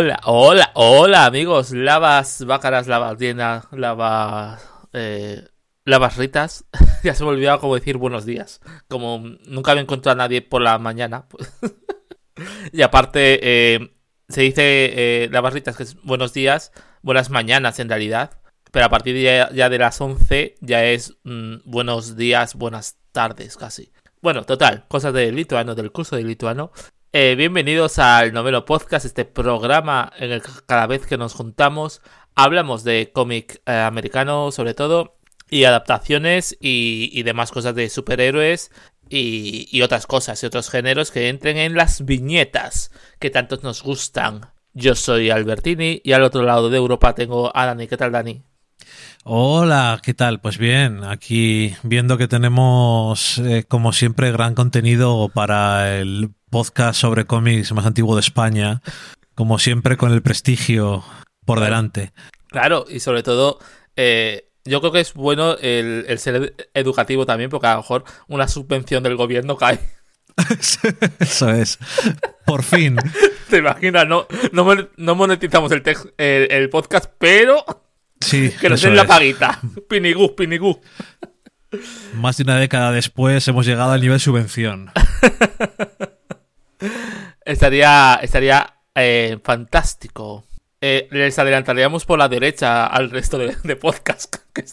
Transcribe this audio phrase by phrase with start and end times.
[0.00, 5.46] Hola, hola, hola amigos, lavas, bácaras, lavas, diena, lavas, eh,
[5.84, 6.64] lavas ritas.
[7.04, 8.62] ya se me olvidaba cómo decir buenos días.
[8.88, 11.28] Como nunca me encontrado a nadie por la mañana.
[11.28, 11.52] Pues.
[12.72, 13.92] y aparte, eh,
[14.30, 18.40] se dice eh, lavas ritas que es buenos días, buenas mañanas en realidad.
[18.70, 23.58] Pero a partir de ya, de las 11 ya es mm, buenos días, buenas tardes
[23.58, 23.92] casi.
[24.22, 26.72] Bueno, total, cosas del lituano, del curso de lituano.
[27.12, 32.02] Eh, bienvenidos al noveno podcast, este programa en el que cada vez que nos juntamos
[32.36, 35.16] hablamos de cómic eh, americano sobre todo
[35.50, 38.70] y adaptaciones y, demás cosas de superhéroes
[39.08, 43.82] y, y, otras cosas y otros géneros que entren en las viñetas que tantos nos
[43.82, 44.42] gustan.
[44.72, 47.88] Yo soy Albertini y al otro lado de Europa tengo a Dani.
[47.88, 48.44] ¿Qué tal Dani?
[49.24, 50.40] Hola, ¿qué tal?
[50.40, 57.24] Pues bien, aquí viendo que tenemos, eh, como siempre, gran contenido para el podcast sobre
[57.24, 58.82] cómics más antiguo de España,
[59.34, 61.04] como siempre con el prestigio
[61.44, 62.12] por delante.
[62.48, 63.58] Claro, y sobre todo,
[63.96, 68.48] eh, yo creo que es bueno el, ser educativo también, porque a lo mejor una
[68.48, 69.78] subvención del gobierno cae.
[71.18, 71.78] Eso es.
[72.44, 72.96] Por fin.
[73.48, 74.06] ¿Te imaginas?
[74.06, 75.82] No, no, monetizamos el,
[76.18, 77.64] el podcast, pero
[78.20, 79.60] Sí, que nos den la paguita.
[79.88, 80.80] Pinigú, pinigú.
[82.14, 84.90] Más de una década después hemos llegado al nivel subvención.
[87.44, 90.44] Estaría estaría eh, fantástico.
[90.80, 94.64] Eh, les adelantaríamos por la derecha al resto de, de podcasts que,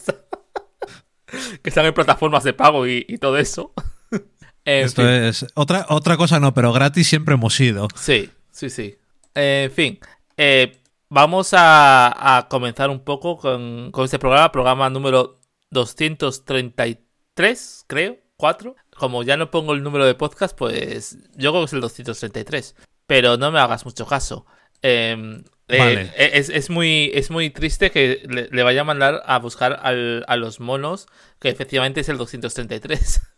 [1.64, 3.72] están en plataformas de pago y, todo eso.
[4.64, 7.88] Esto es otra, otra cosa no, pero gratis siempre hemos ido.
[7.94, 8.96] Sí, sí, sí.
[9.34, 9.98] en fin,
[10.36, 10.78] eh,
[11.10, 15.40] Vamos a, comenzar un poco con, este programa, programa número
[15.70, 18.76] 233, creo, 4.
[18.98, 22.74] Como ya no pongo el número de podcast, pues yo creo que es el 233.
[23.06, 24.44] Pero no me hagas mucho caso.
[24.82, 30.36] Em, eh, es, muy, es muy triste que le, vaya a mandar a buscar a
[30.36, 31.06] los monos,
[31.38, 33.22] que efectivamente es el 233.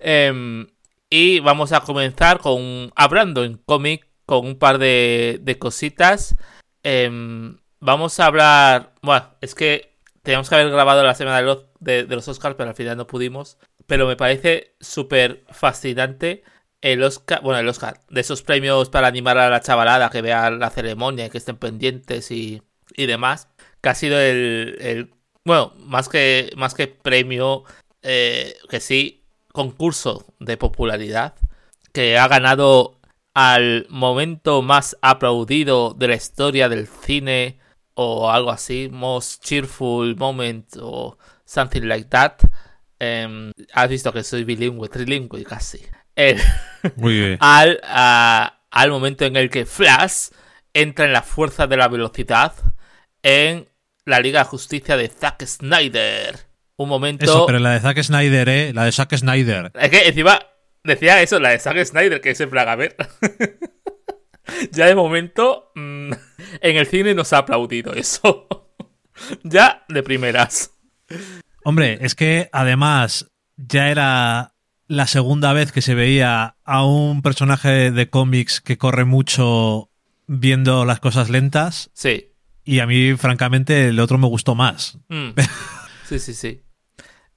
[0.00, 0.68] Em,
[1.10, 6.36] y vamos a comenzar con hablando en cómic con un par de, cositas.
[6.82, 8.94] Em, vamos a hablar.
[9.02, 12.70] Bueno, es que teníamos que haber grabado la semana de los, de, los Oscars, pero
[12.70, 13.58] al final no pudimos.
[13.86, 16.42] Pero me parece súper fascinante
[16.80, 20.50] el Oscar, bueno, el Oscar, de esos premios para animar a la chavalada que vea
[20.50, 22.62] la ceremonia y que estén pendientes y,
[22.94, 23.48] y demás.
[23.80, 25.10] Que ha sido el, el
[25.44, 27.64] bueno, más que, más que premio,
[28.02, 31.34] eh, que sí, concurso de popularidad.
[31.92, 32.98] Que ha ganado
[33.34, 37.58] al momento más aplaudido de la historia del cine
[38.00, 42.34] o algo así, most cheerful moment o something like that.
[43.00, 45.80] Em, has visto que soy bilingüe, trilingüe casi.
[46.94, 47.38] Muy bien.
[47.40, 50.28] Al, al momento en el que Flash
[50.72, 52.52] entra en la fuerza de la velocidad
[53.22, 53.68] en
[54.04, 56.38] la Liga de Justicia de Zack Snyder.
[56.76, 57.24] Un momento.
[57.24, 58.72] Eso, pero la de Zack Snyder, ¿eh?
[58.72, 59.72] La de Zack Snyder.
[59.74, 60.38] Es que encima
[60.84, 62.96] Decía eso, la de Zack Snyder, que es en plan, a ver.
[64.72, 66.12] ya de momento, mm,
[66.60, 68.48] en el cine nos ha aplaudido eso.
[69.42, 70.72] ya de primeras.
[71.64, 74.54] Hombre, es que además ya era
[74.86, 79.90] la segunda vez que se veía a un personaje de cómics que corre mucho
[80.26, 81.90] viendo las cosas lentas.
[81.92, 82.32] Sí.
[82.64, 84.98] Y a mí, francamente, el otro me gustó más.
[85.08, 85.30] Mm.
[86.06, 86.62] Sí, sí, sí.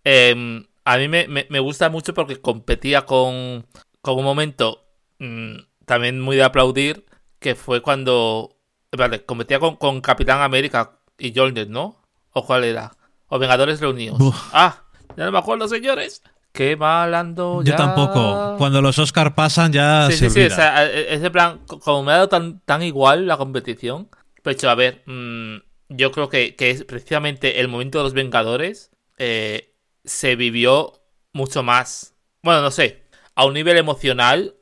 [0.03, 3.65] Eh, a mí me, gusta mucho porque competía con,
[4.01, 4.87] con un momento
[5.19, 5.55] mm,
[5.91, 7.05] también muy de aplaudir,
[7.37, 8.55] que fue cuando...
[8.97, 12.01] Vale, competía con, con Capitán América y Jolner, ¿no?
[12.31, 12.93] ¿O cuál era?
[13.27, 14.17] O Vengadores Reunidos.
[14.53, 14.83] Ah,
[15.17, 16.23] ya no me acuerdo, señores.
[16.53, 17.71] Qué mal ando ya.
[17.71, 18.55] Yo tampoco.
[18.57, 22.15] Cuando los Oscar pasan ya sí, se Sí, sí, e, ese plan, como me ha
[22.15, 24.07] dado tan, tan igual la competición,
[24.43, 25.57] pues a ver, mm,
[25.89, 31.01] yo creo que, que, es precisamente el momento de los Vengadores eh, se vivió
[31.33, 32.15] mucho más.
[32.43, 33.03] Bueno, no sé,
[33.35, 34.55] a un nivel emocional,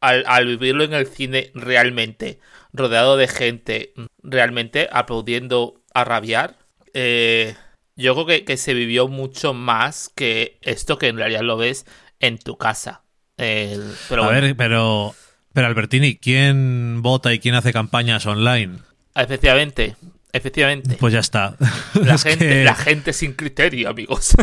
[0.00, 2.38] al, vivirlo en el cine realmente,
[2.72, 3.92] rodeado de gente
[4.22, 6.56] realmente aplaudiendo a rabiar,
[6.94, 7.54] eh,
[7.96, 11.86] yo creo que, se vivió mucho más que esto que en realidad lo ves
[12.18, 13.02] en tu casa.
[13.36, 15.14] pero a ver, pero,
[15.52, 18.78] pero Albertini, ¿quién vota y quién hace campañas online?
[19.14, 19.96] Efectivamente,
[20.32, 20.96] Efectivamente.
[20.98, 21.56] Pues ya está.
[21.94, 24.34] La, gente, la gente sin criterio, amigos.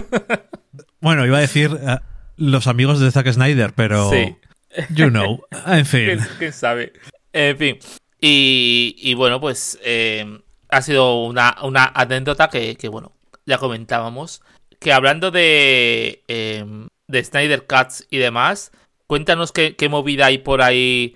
[1.01, 1.97] bueno, iba a decir eh,
[2.35, 4.09] los amigos de Zack Snyder, pero.
[4.09, 4.35] Sí.
[4.89, 5.41] You know.
[5.65, 6.19] En fin.
[6.37, 6.93] ¿Quién, sabe?
[7.33, 7.79] En fin.
[8.19, 13.13] Y, bueno, pues eh, ha sido una, una anécdota que, bueno,
[13.45, 14.41] ya comentábamos.
[14.79, 16.65] Que hablando de, eh,
[17.07, 18.71] de Snyder Cuts y demás,
[19.07, 21.15] cuéntanos qué, qué movida hay por ahí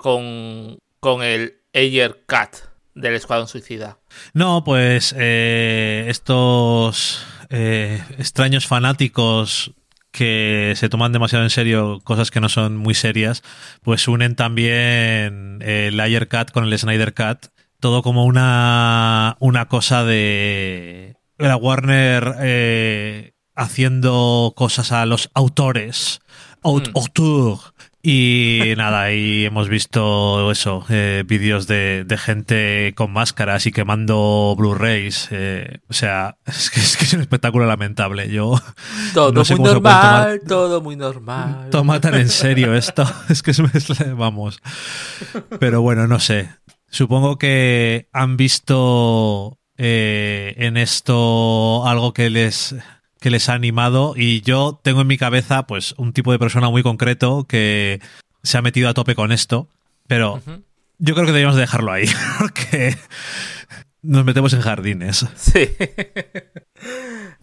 [0.00, 2.56] con, con el Ayer Cat
[2.94, 3.98] del Escuadrón Suicida?
[4.32, 9.72] No, pues eh, estos eh, extraños fanáticos
[10.10, 13.42] que se toman demasiado en serio cosas que no son muy serias,
[13.82, 17.46] pues unen también el Ayer Cat con el Snyder Cat,
[17.80, 26.20] todo como una, una cosa de la Warner eh, haciendo cosas a los autores,
[26.62, 26.92] aut Mm.
[26.96, 27.58] auteur.
[28.00, 34.54] Y nada, ahí hemos visto eso, eh, vídeos de, de gente con máscaras y quemando
[34.56, 35.28] Blu-rays.
[35.32, 38.30] eh, o sea, es que, es que es un espectáculo lamentable.
[38.30, 38.54] Yo
[39.14, 41.68] Todo No sé muy normal, todo muy normal.
[41.70, 43.04] toma tan en serio esto.
[43.28, 44.60] Es que es, es- vamos.
[45.58, 46.48] Pero bueno, no sé.
[46.90, 52.76] Supongo que han visto eh, en esto algo que les
[53.20, 56.68] que les ha animado y yo tengo en mi cabeza pues un tipo de persona
[56.70, 58.00] muy concreto que
[58.42, 59.68] se ha metido a tope con esto,
[60.06, 60.40] pero
[60.98, 62.06] yo creo que deberíamos dejarlo ahí
[62.38, 62.96] porque
[64.02, 65.26] nos metemos en jardines.
[65.36, 65.68] Sí.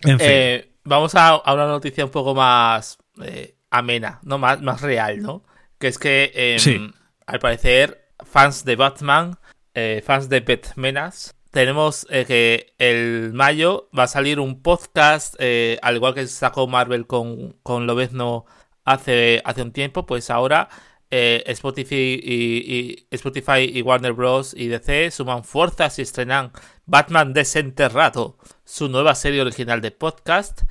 [0.03, 0.27] En fin.
[0.29, 4.37] Eh, vamos a, a una noticia un poco más eh, amena, ¿no?
[4.37, 5.43] Más, más real, ¿no?
[5.77, 6.79] Que es que, eh, Sí.
[7.27, 9.37] al parecer, fans de Batman,
[9.73, 15.79] eh, fans de Batmanas, tenemos eh, que el mayo va a salir un podcast, eh,
[15.81, 18.45] al igual que sacó Marvel con, con Lobezno
[18.83, 20.67] hace, hace un tiempo, pues ahora
[21.11, 24.53] eh, Spotify, y, y- Spotify y Warner Bros.
[24.53, 26.51] y DC suman fuerzas y estrenan
[26.85, 30.63] Batman Desenterrado, su nueva serie original de podcast,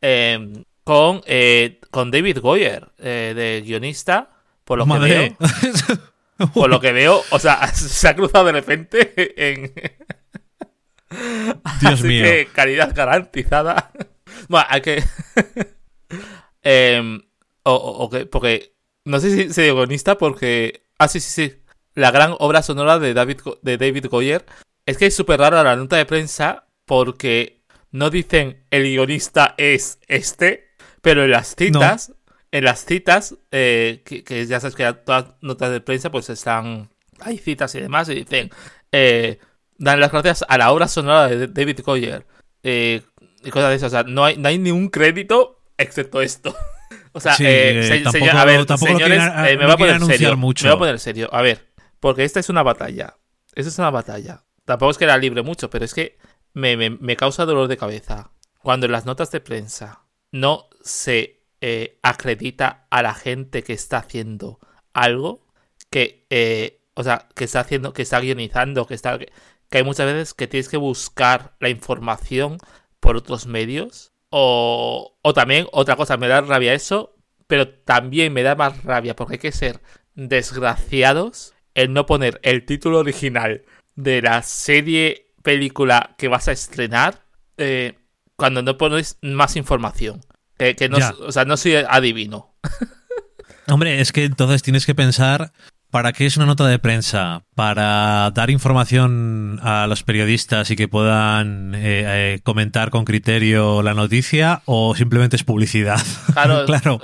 [0.00, 4.30] eh, con, eh, con David Goyer, eh, de guionista,
[4.64, 5.36] por lo que veo.
[6.54, 9.72] Por lo que veo, o sea, se ha cruzado de repente en...
[11.80, 12.24] Dios Así mío.
[12.24, 13.90] que calidad garantizada.
[14.48, 15.04] Bueno, hay que...
[16.62, 17.20] Em,
[17.64, 18.72] o, o- o que- porque...
[19.04, 20.84] No sé si se guionista porque...
[20.98, 21.62] Ah, sí, sí, sí.
[21.94, 24.44] La gran obra sonora de David, de David Goyer.
[24.86, 29.98] Es que es súper rara la nota de prensa porque no dicen el guionista es
[30.08, 30.70] este,
[31.02, 32.12] pero en las citas,
[32.50, 36.30] en las citas, eh, que, que ya sabes que todas las notas de prensa pues
[36.30, 38.50] están, hay citas y demás y dicen,
[38.92, 39.38] eh,
[39.84, 42.26] dan las gracias a la obra sonora de David Goyer
[42.62, 43.02] eh,
[43.44, 43.88] y cosas de esas.
[43.88, 46.54] O sea, no hay, no hay ni un crédito excepto esto.
[47.14, 49.56] O sea, Sí, eh, eh, se- tampoco- señor- a ver, tampoco lo señores, quieren eh,
[49.58, 50.36] me no voy a poner serio.
[50.36, 50.64] mucho.
[50.64, 51.28] Me voy a poner serio.
[51.30, 51.70] A ver,
[52.00, 53.18] porque esta es una batalla.
[53.54, 54.44] Esta es una batalla.
[54.64, 56.16] Tampoco es que la libre mucho, pero es que
[56.54, 58.30] me, me- me causa dolor de cabeza.
[58.62, 63.98] Cuando en las notas de prensa no se eh, acredita a la gente que está
[63.98, 64.58] haciendo
[64.94, 65.46] algo,
[65.90, 69.18] que, o sea, que está haciendo, que está guionizando, que está,
[69.72, 72.58] que hay muchas veces que tienes que buscar la información
[73.00, 74.12] por otros medios.
[74.28, 79.16] O, o también, otra cosa, me da rabia eso, pero también me da más rabia
[79.16, 79.80] porque hay que ser
[80.14, 83.62] desgraciados en no poner el título original
[83.94, 87.24] de la serie, película que vas a estrenar
[87.56, 87.94] eh,
[88.36, 90.20] cuando no pones más información.
[90.58, 91.14] Que, que no, Ya.
[91.18, 92.54] o sea, no soy adivino.
[93.68, 95.52] Hombre, es que entonces tienes que pensar
[95.92, 100.88] para qué es una nota de prensa, para dar información a los periodistas y que
[100.88, 106.00] puedan eh, eh, comentar con criterio la noticia o simplemente es publicidad.
[106.32, 107.00] Claro, claro.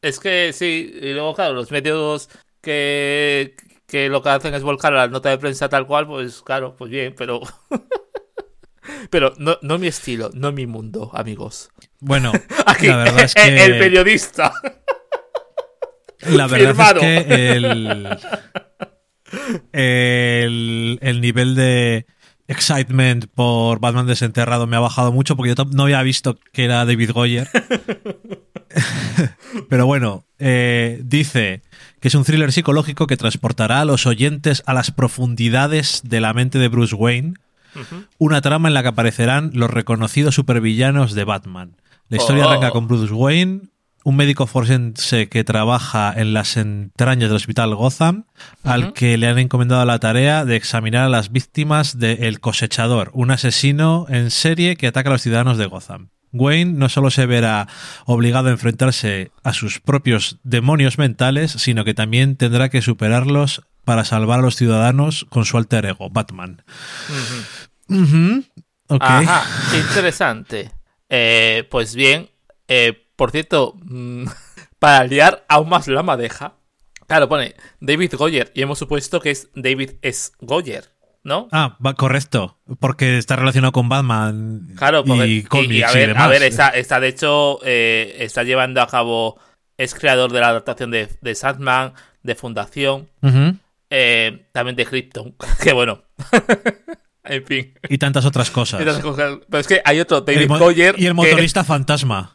[0.00, 3.56] Es que sí, y luego, claro, los medios que,
[3.88, 6.88] que lo que hacen es volcar la nota de prensa tal cual, pues claro, pues
[6.88, 7.40] bien, pero.
[9.10, 11.70] pero no, no mi estilo, no mi mundo, amigos.
[11.98, 12.30] Bueno,
[12.66, 14.54] Aquí, la verdad es que el periodista.
[16.28, 17.00] La verdad Firmado.
[17.00, 18.08] es que el,
[19.72, 22.06] el, el nivel de
[22.48, 26.84] excitement por Batman desenterrado me ha bajado mucho porque yo no había visto que era
[26.84, 27.48] David Goyer.
[29.68, 31.62] Pero bueno, eh, dice
[32.00, 36.32] que es un thriller psicológico que transportará a los oyentes a las profundidades de la
[36.32, 37.34] mente de Bruce Wayne,
[38.18, 41.76] una trama en la que aparecerán los reconocidos supervillanos de Batman.
[42.08, 42.50] La historia Oh.
[42.50, 43.60] arranca con Bruce Wayne,
[44.04, 48.24] un médico forense que trabaja en las entrañas del hospital Gotham,
[48.64, 53.10] al que le han encomendado la tarea de examinar a las víctimas de El Cosechador,
[53.14, 56.10] un asesino en serie que ataca a los ciudadanos de Gotham.
[56.32, 57.66] Wayne no solo se verá
[58.06, 64.04] obligado a enfrentarse a sus propios demonios mentales, sino que también tendrá que superarlos para
[64.04, 66.62] salvar a los ciudadanos con su alter ego, Batman.
[68.88, 69.44] Ajá,
[69.76, 70.70] interesante.
[71.08, 72.30] Eh, pues bien,
[72.68, 74.24] eh, por cierto, mm,
[74.78, 76.54] para liar aún más la madeja,
[77.06, 80.32] claro, pone David Goyer y hemos supuesto que es David S.
[80.40, 80.84] Goyer,
[81.22, 81.46] ¿no?
[81.52, 82.56] Ah, correcto.
[82.78, 86.22] Porque está relacionado con Batman Claro, porque, y cómics y, y a ver, demás.
[86.22, 89.38] a ver, está, está de hecho, eh, está llevando a cabo,
[89.76, 93.10] es creador de la adaptación de, de Sandman, de Fundación.
[93.90, 96.04] Eh, también de Krypton, que bueno.
[97.24, 97.74] en fin.
[97.86, 98.80] Y tantas otras cosas.
[98.80, 100.94] Pero es que hay otro, David Goyer.
[100.96, 102.34] y el que- motorista fantasma.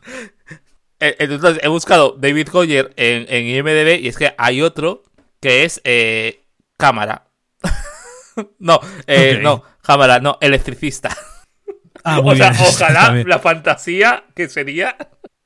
[1.00, 5.04] Eh, Entonces he buscado David Goyer en, en IMDB y es que hay otro
[5.42, 6.44] que es eh,
[6.78, 7.28] cámara.
[8.60, 11.16] no, eh, no, cámara, no, electricista.
[12.04, 12.62] Ah, o sea, bien.
[12.68, 14.96] ojalá la fantasía que sería,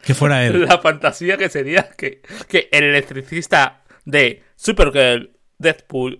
[0.03, 0.65] Que fuera él.
[0.67, 6.17] la fantasía que sería que, que el electricista de Supergirl, Deadpool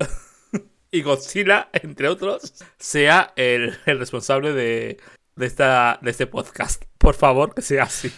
[0.91, 4.97] y Godzilla, entre otros, sea el, el responsable de,
[5.35, 6.83] de, esta, de este podcast.
[6.97, 8.11] Por favor, que sea así.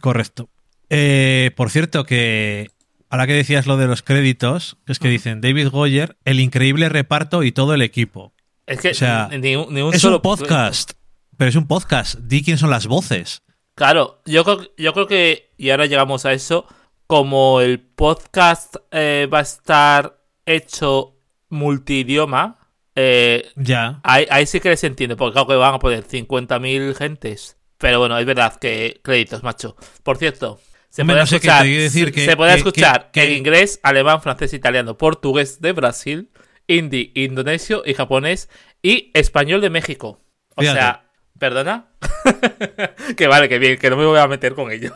[0.00, 0.48] Correcto.
[0.88, 2.68] Eh, por cierto, que
[3.08, 6.88] ahora que decías lo de los créditos, que es que dicen David Goyer, el increíble
[6.88, 8.32] reparto y todo el equipo.
[8.66, 10.92] Es que O sea, ni, un- ni un es solo un podcast,
[11.36, 12.16] pero es un podcast.
[12.20, 13.42] Di quién son las voces.
[13.74, 16.66] Claro, yo creo, yo creo que, y ahora llegamos a eso,
[17.06, 21.16] como el podcast eh, va a estar hecho
[21.48, 22.58] multidioma,
[22.94, 24.00] eh, Ya.
[24.02, 27.56] ahí, ahí sí que les entiendo, porque claro que van a poner 50.000 gentes.
[27.80, 29.74] Pero bueno, es verdad que créditos, macho.
[30.02, 30.60] Por cierto,
[30.90, 33.38] se puede no sé qué escuchar, decir se, que- se puede que- escuchar que- en
[33.38, 36.30] inglés, alemán, francés, italiano, portugués de Brasil,
[36.68, 38.48] hindi, indonesio y japonés
[38.82, 40.20] y español de México.
[40.56, 40.78] O Fíjate.
[40.78, 41.04] sea,
[41.38, 41.88] ¿perdona?
[43.16, 44.94] que vale, que bien, que no me voy a meter con ello.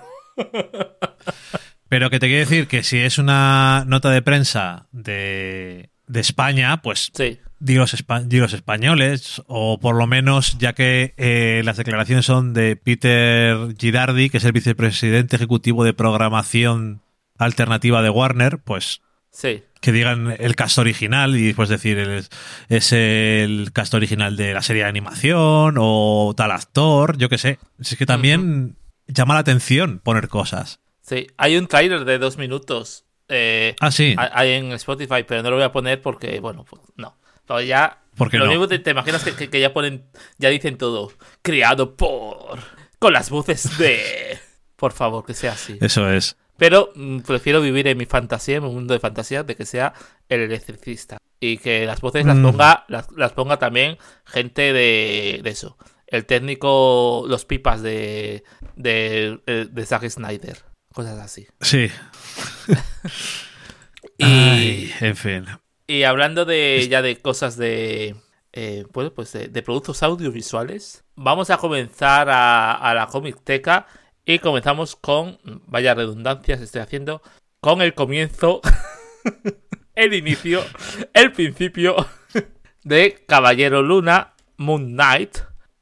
[1.88, 6.82] Pero que te quiero decir que si es una nota de prensa de, de España,
[6.82, 11.62] pues Sí, di los, espa- di los españoles, o por lo menos, ya que eh,
[11.64, 17.02] las declaraciones son de Peter Girardi, que es el vicepresidente ejecutivo de programación
[17.38, 19.62] alternativa de Warner, pues sí.
[19.80, 22.26] que digan el cast original y después decir el-
[22.68, 27.58] es el cast original de la serie de animación o tal actor, yo qué sé.
[27.80, 30.80] Es que también llama la atención poner cosas.
[31.02, 33.04] Sí, hay un trailer de dos minutos.
[33.28, 34.14] Eh, Ah, sí.
[34.18, 37.16] hay en Spotify, pero no lo voy a poner porque, bueno, pues, no.
[37.46, 38.00] Pero ya.
[38.16, 38.68] ¿Por qué lo no?
[38.68, 40.04] que te imaginas que, que- que ya ponen.
[40.38, 41.12] Ya dicen todo.
[41.42, 42.58] Creado por.
[42.98, 44.38] Con las voces de.
[44.76, 45.78] Por favor, que sea así.
[45.80, 46.36] Eso es.
[46.56, 49.92] Pero mm, prefiero vivir en mi fantasía, en mi mundo de fantasía, de que sea
[50.28, 51.18] el electricista.
[51.40, 52.42] Y que las voces las Mm.
[52.42, 55.76] ponga, las, las ponga también gente de, de eso.
[56.06, 58.44] El técnico, los pipas de,
[58.76, 60.58] de, eh, de Zack Snyder.
[60.92, 61.46] Cosas así.
[61.60, 61.90] Sí.
[64.18, 65.46] Y, Ay, en fin.
[65.94, 68.16] Y hablando de ya de cosas de.
[68.52, 73.86] eh, bueno, pues de, de productos audiovisuales, vamos a comenzar a, a la Comicteca
[74.24, 75.38] y comenzamos con.
[75.66, 77.22] Vaya redundancias estoy haciendo.
[77.60, 78.60] Con el comienzo.
[79.94, 80.62] el inicio.
[81.12, 81.96] El principio.
[82.84, 84.34] De Caballero Luna.
[84.56, 85.38] Moon Knight.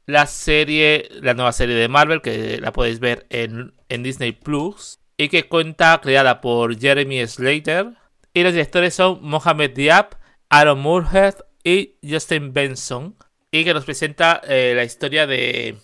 [0.07, 1.09] La serie.
[1.21, 2.21] La nueva serie de Marvel.
[2.21, 4.99] Que la podéis ver en, en Disney Plus.
[5.17, 7.95] Y que cuenta creada por Jeremy Slater.
[8.35, 10.17] Y los directores son Mohamed Diab,
[10.49, 11.35] Aaron Moorhead
[11.65, 13.17] y Justin Benson.
[13.51, 15.77] Y que nos presenta eh, la historia de,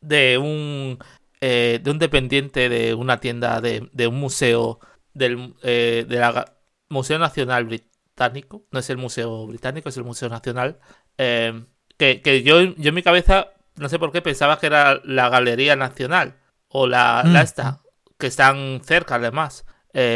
[0.00, 0.98] de un
[1.40, 4.80] eh, de un dependiente de una tienda de, de un museo
[5.14, 6.52] del eh, de la Ga-
[6.90, 8.64] Museo Nacional Británico.
[8.70, 10.78] No es el Museo Británico, es el Museo Nacional.
[11.18, 11.64] eh,
[11.98, 15.30] que, que yo, yo en mi cabeza, no sé por qué, pensaba que era la
[15.30, 16.36] Galería Nacional.
[16.68, 17.44] O la, la Mm.
[17.44, 17.80] esta.
[18.18, 19.64] Que están cerca además.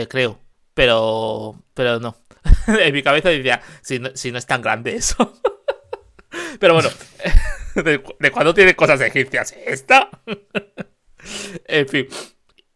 [0.09, 0.39] creo.
[0.81, 1.63] Pero.
[1.75, 2.17] Pero no.
[2.67, 5.39] en mi cabeza decía, si no, si no es tan grande eso.
[6.59, 6.89] pero bueno.
[7.75, 10.09] ¿De, de cuándo tiene cosas egipcias esta?
[11.67, 12.09] en fin.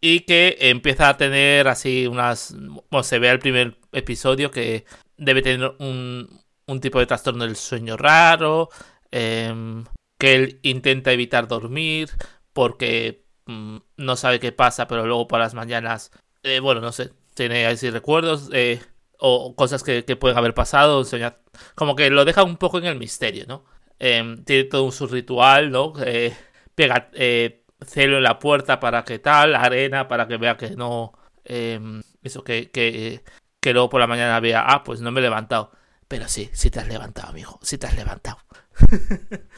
[0.02, 2.54] Y que empieza a tener así unas.
[2.90, 4.84] Bueno, se ve el primer episodio que
[5.16, 8.68] debe tener un, un tipo de trastorno del sueño raro.
[9.12, 9.84] em,
[10.18, 12.10] que él intenta evitar dormir.
[12.52, 16.10] Porque mm, no sabe qué pasa, pero luego por las mañanas.
[16.42, 17.10] eh, bueno, no sé.
[17.34, 18.50] Tiene así recuerdos.
[18.52, 18.80] eh,
[19.18, 21.04] o cosas que, pueden haber pasado.
[21.04, 21.38] soñar-
[21.74, 23.64] Como que lo deja un poco en el misterio, ¿no?
[23.98, 25.92] Em, tiene todo su ritual, ¿no?
[26.04, 26.36] Eh,
[26.74, 31.12] pega eh, celo en la puerta para que tal, arena para que vea que no.
[31.44, 33.22] em, eso que, que,
[33.72, 35.70] luego por la mañana vea, ah, pues no me he levantado.
[36.08, 38.38] Pero sí, sí te has levantado, amigo, sí te has levantado.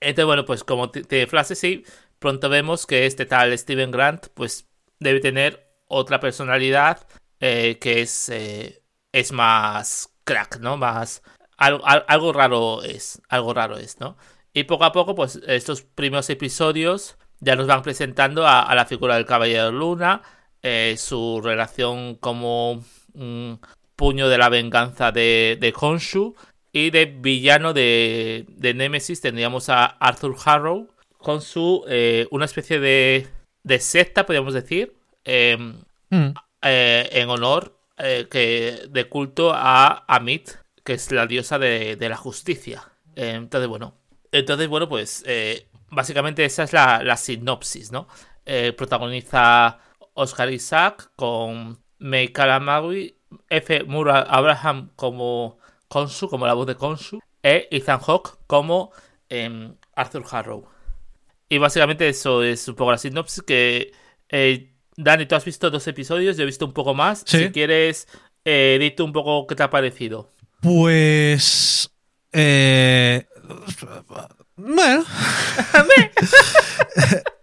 [0.00, 1.84] Entonces, bueno, pues como te flashes, sí,
[2.18, 5.63] pronto vemos que este tal Steven Grant, pues debe tener
[5.94, 7.06] otra personalidad
[7.40, 8.82] eh, que es, eh,
[9.12, 10.76] es más crack, ¿no?
[10.76, 11.22] Más.
[11.56, 14.16] Algo, al- algo raro es, algo raro es, ¿no?
[14.52, 19.16] Y poco a poco, pues estos primeros episodios ya nos van presentando a, la figura
[19.16, 20.22] del Caballero Luna,
[20.62, 22.82] eh, su relación como
[23.96, 26.34] puño de la venganza de, de Khonshu
[26.72, 31.84] y de villano de, de Nemesis tendríamos a Arthur Harrow con su
[32.30, 33.28] una especie de,
[33.62, 36.34] de secta, podríamos decir, em, Mm.
[36.62, 40.50] eh, en honor eh, que de culto a Amit,
[40.84, 42.82] que es la diosa de, la justicia.
[43.16, 43.94] entonces, bueno,
[44.32, 48.08] entonces, bueno, pues eh, básicamente esa es la, sinopsis, ¿no?
[48.46, 49.78] Eh, protagoniza
[50.14, 53.16] Oscar Isaac con May Kalamawi,
[53.48, 53.84] F.
[53.84, 58.90] Mura Abraham como Konsu, como la voz de Konsu, e Ethan Hawke como
[59.28, 60.68] em, Arthur Harrow.
[61.48, 63.92] Y básicamente eso es un poco la sinopsis que...
[64.28, 67.24] Eh, Dani, tú has visto dos episodios, yo he visto un poco más.
[67.26, 68.08] Si quieres,
[68.44, 70.32] eh, un poco qué te ha parecido.
[70.60, 71.90] Pues...
[72.32, 73.26] Eh,
[74.56, 75.04] bueno.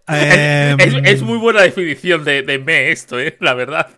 [0.08, 3.36] Em, es, muy buena definición de, de me esto, ¿eh?
[3.40, 3.88] la verdad.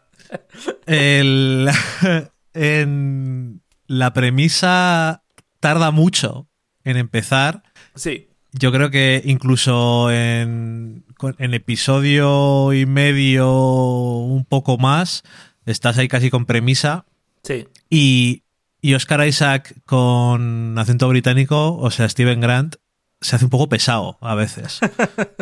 [0.87, 1.69] El,
[2.55, 5.23] en la premisa
[5.61, 6.49] tarda mucho
[6.85, 7.63] en empezar.
[7.95, 8.29] Sí.
[8.53, 11.05] Yo creo que incluso en,
[11.39, 15.23] en episodio y medio, un poco más,
[15.67, 17.07] estás ahí casi con premisa.
[17.43, 17.69] Sí.
[17.91, 18.43] Y,
[18.81, 22.77] y Oscar Isaac con acento británico, o sea, Steven Grant,
[23.21, 24.81] se hace un poco pesado a veces.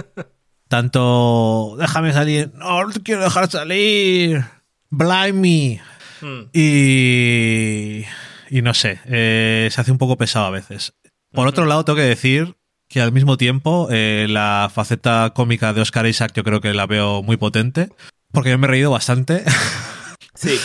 [0.69, 4.45] Tanto, déjame salir, no, no te quiero dejar salir,
[4.91, 5.83] blind me.
[6.21, 6.49] Hmm.
[6.53, 8.05] Y,
[8.49, 10.95] y no sé, eh, se hace un poco pesado a veces.
[11.33, 12.57] Por otro lado, tengo que decir
[12.93, 16.87] que al mismo tiempo eh, la faceta cómica de Oscar Isaac yo creo que la
[16.87, 17.89] veo muy potente,
[18.33, 19.45] porque yo me he reído bastante.
[20.35, 20.59] Sí.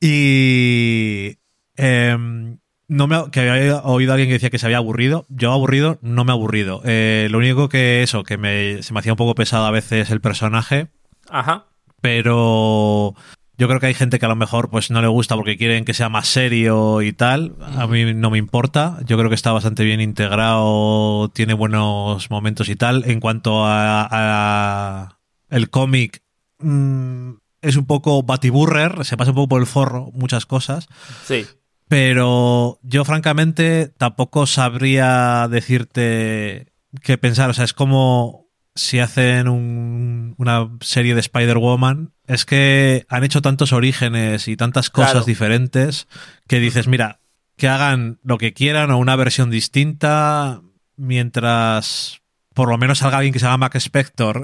[0.00, 1.38] y
[1.76, 2.58] em,
[2.88, 5.24] no me, que había oído a alguien que decía que se había aburrido.
[5.30, 6.82] Yo aburrido, no me he aburrido.
[6.84, 10.10] Eh, lo único que eso, que me, se me hacía un poco pesado a veces
[10.10, 10.88] el personaje.
[11.30, 11.68] Ajá.
[12.02, 13.14] Pero
[13.56, 15.84] yo creo que hay gente que a lo mejor pues no le gusta porque quieren
[15.84, 17.54] que sea más serio y tal.
[17.60, 18.98] A mí no me importa.
[19.06, 23.04] Yo creo que está bastante bien integrado, tiene buenos momentos y tal.
[23.08, 25.18] En cuanto a,
[25.50, 26.22] el cómic,
[26.58, 27.30] mm,
[27.62, 30.88] es un poco batiburrer, se pasa un poco por el forro muchas cosas.
[31.24, 31.46] Sí.
[31.86, 37.50] Pero yo, francamente, tampoco sabría decirte qué pensar.
[37.50, 38.43] O sea, es como
[38.74, 42.12] si hacen una serie de Spider-Woman.
[42.26, 46.08] Es que han hecho tantos orígenes y tantas cosas diferentes
[46.48, 47.20] que dices, mira,
[47.56, 50.62] que hagan lo que quieran o una versión distinta
[50.96, 52.20] mientras
[52.54, 54.42] por lo menos salga alguien que se llama Mac Spector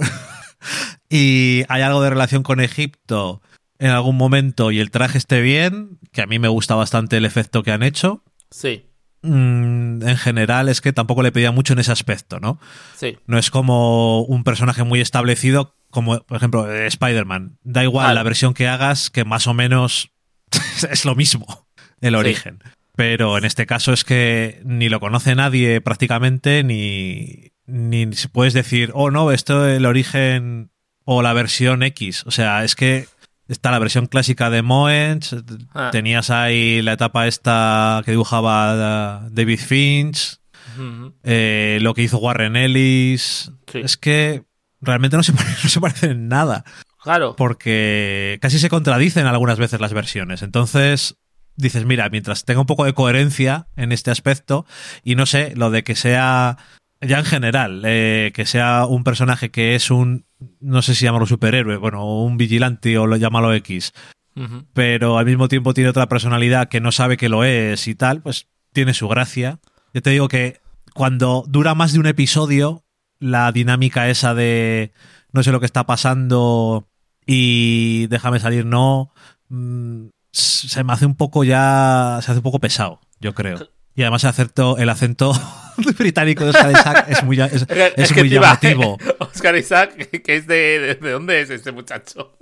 [1.09, 3.41] y hay algo de relación con Egipto
[3.79, 7.25] en algún momento y el traje esté bien, que a mí me gusta bastante el
[7.25, 8.23] efecto que han hecho.
[8.51, 8.90] Sí.
[9.23, 12.59] Mm, en general es que tampoco le pedía mucho en ese aspecto, ¿no?
[12.97, 13.19] Sí.
[13.27, 17.59] No es como un personaje muy establecido como, por ejemplo, Spider-Man.
[17.63, 20.11] Da igual la versión que hagas, que más o menos
[20.91, 21.67] es lo mismo,
[22.01, 22.63] el origen.
[22.97, 28.91] Pero en este caso es que ni lo conoce nadie prácticamente, ni, ni puedes decir,
[28.95, 30.71] oh no, esto es el origen
[31.05, 32.25] o la versión X.
[32.27, 33.07] O sea, es que
[33.51, 35.35] Está la versión clásica de Moens.
[35.75, 35.91] Ah.
[35.91, 40.39] Tenías ahí la etapa esta que dibujaba uh, David Finch.
[41.25, 43.51] Eh, lo que hizo Warren Ellis.
[43.75, 44.45] Es que
[44.81, 45.33] realmente no se,
[45.63, 46.65] no se parecen en nada.
[47.03, 47.35] Claro.
[47.35, 50.43] Porque casi se contradicen algunas veces las versiones.
[50.43, 51.17] Entonces,
[51.57, 54.65] dices, mira, mientras tenga un poco de coherencia en este aspecto,
[55.03, 56.57] y no sé, lo de que sea,
[57.01, 60.25] ya en general, eh, que sea un personaje que es un
[60.61, 63.93] no sé si llamarlo superhéroe, bueno, un vigilante o lo llámalo X,
[64.73, 68.23] pero al mismo tiempo tiene otra personalidad que no sabe que lo es y tal,
[68.23, 69.59] pues tiene su gracia.
[69.93, 70.61] Yo te digo que
[70.95, 72.85] cuando dura más de un episodio,
[73.19, 74.93] la dinámica esa de
[75.33, 76.89] no sé lo que está pasando
[77.27, 79.13] y déjame salir, no,
[79.49, 83.59] mm, se me hace un poco ya, se hace un poco pesado, yo creo.
[83.95, 85.33] Y además el acento, el acento
[85.99, 88.99] británico de Oscar Isaac es muy, es, muy llamativo.
[89.19, 92.37] Oscar Isaac, que es de, de, dónde es este muchacho?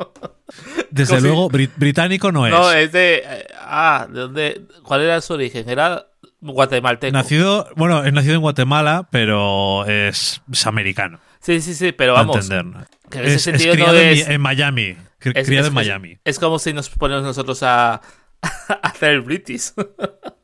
[0.90, 2.52] Desde luego, británico no es.
[2.52, 3.22] No, es de.
[3.24, 4.62] Eh, ah, ¿de dónde?
[4.82, 5.68] ¿Cuál era su origen?
[5.68, 6.06] Era
[6.40, 7.12] guatemalteco.
[7.12, 11.18] Nacido, bueno, es nacido en Guatemala, pero es, americano.
[11.40, 12.48] Sí, sí, sí, pero vamos.
[13.11, 14.96] Que en ese sentido criado no es, en Miami.
[15.18, 16.18] criado en Miami.
[16.24, 17.94] Es, como si nos ponemos nosotros a,
[18.42, 19.72] a hacer el British.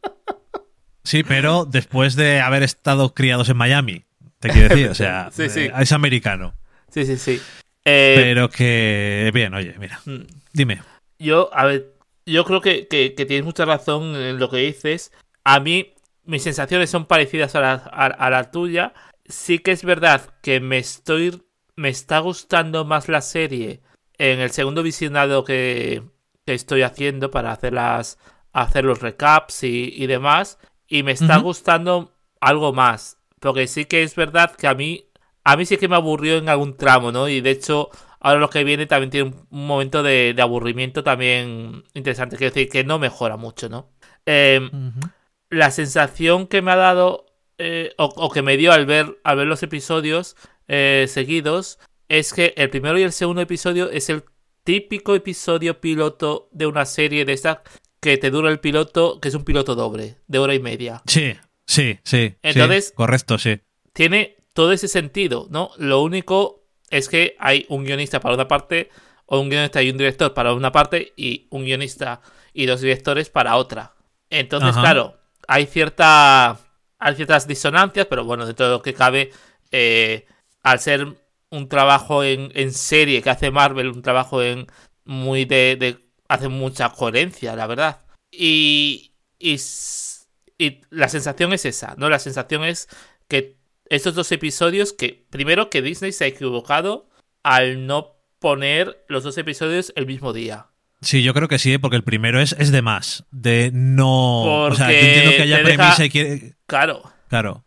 [1.05, 4.05] Sí, pero después de haber estado criados en Miami,
[4.41, 6.55] te quiero decir, o sea, es americano.
[6.91, 7.41] Sí, sí, sí.
[7.85, 10.23] Eh, pero que, bien, oye, mira, mm.
[10.55, 10.83] dime.
[11.19, 12.87] Yo, a ver, yo creo que,
[13.17, 15.13] tienes mucha razón en lo que dices.
[15.45, 18.95] A mí, mis sensaciones son parecidas a la, a, la tuya.
[19.27, 21.43] Sí que es verdad que me estoy,
[21.77, 23.83] me está gustando más la serie
[24.17, 26.03] en el segundo visionado que,
[26.47, 28.19] que estoy haciendo para hacer las,
[28.53, 30.59] hacer los recaps y, y demás
[30.95, 33.19] y me está gustando algo más.
[33.41, 35.07] Porque sí que es verdad que a mí,
[35.43, 37.29] a mí sí que me aburrió en algún tramo, ¿no?
[37.29, 42.37] Y de hecho, ahora lo que viene también tiene un momento de, aburrimiento también interesante.
[42.37, 43.91] Quiero decir que no mejora mucho, ¿no?
[44.25, 44.71] Eh,
[45.51, 47.27] la sensación que me ha dado
[47.59, 50.37] eh, o, que me dio al ver, al ver los episodios
[50.69, 54.23] eh, seguidos es que el primero y el segundo episodio es el
[54.63, 57.65] típico episodio piloto de una serie de esta
[58.05, 61.03] que te dura el piloto, que es un piloto doble, de hora y media.
[61.07, 62.35] Sí, sí, sí.
[62.43, 63.63] Entonces, correcto, sí.
[63.95, 65.71] Tiene todo ese sentido, ¿no?
[65.79, 68.91] Lo único es que hay un guionista para una parte,
[69.25, 72.21] o un guionista y un director para una parte, y un guionista
[72.53, 73.95] y dos directores para otra.
[74.29, 75.17] Entonces, claro,
[75.49, 76.61] hay cierta
[76.99, 79.31] hay ciertas disonancias, pero bueno, de todo lo que cabe,
[79.71, 80.27] eh,
[80.63, 81.07] al ser
[81.49, 84.67] un trabajo en, serie que hace Marvel, un trabajo en
[85.07, 88.01] muy de, hace mucha coherencia, la verdad.
[88.31, 89.57] Y, y,
[90.59, 92.09] y la sensación es esa, ¿no?
[92.09, 92.89] La sensación es
[93.29, 93.57] que
[93.89, 97.09] estos dos episodios, que primero que Disney se ha equivocado
[97.43, 100.67] al no poner los dos episodios el mismo día.
[101.01, 103.25] Sí, yo creo que sí, porque el primero es, es de más.
[103.31, 104.65] De no.
[104.65, 106.55] o sea, yo entiendo que haya premisa y quiere.
[106.67, 107.03] Claro.
[107.29, 107.64] Claro.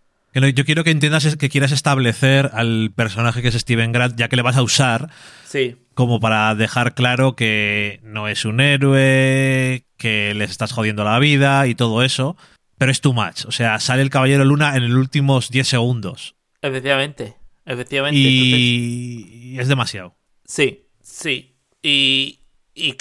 [0.54, 4.36] Yo quiero que entiendas que quieras establecer al personaje que es Steven Grant, ya que
[4.36, 5.10] le vas a usar.
[5.46, 5.78] Sí.
[5.96, 11.66] Como para dejar claro que no es un héroe, que les estás jodiendo la vida
[11.66, 12.38] y todo eso.
[12.78, 13.46] Pero es too much.
[13.46, 16.36] O sea, sale el Caballero Luna en los últimos 10 segundos.
[16.62, 17.36] Efectivamente.
[17.66, 18.20] Efectivamente.
[18.20, 20.16] Y, es demasiado.
[20.46, 21.58] Sí, sí.
[21.82, 22.42] Y,
[22.76, 22.96] y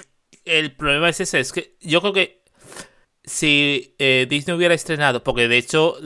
[0.46, 1.40] el problema es ese.
[1.40, 2.42] Es que yo creo que
[3.26, 5.96] si eh, Disney hubiera estrenado, porque de hecho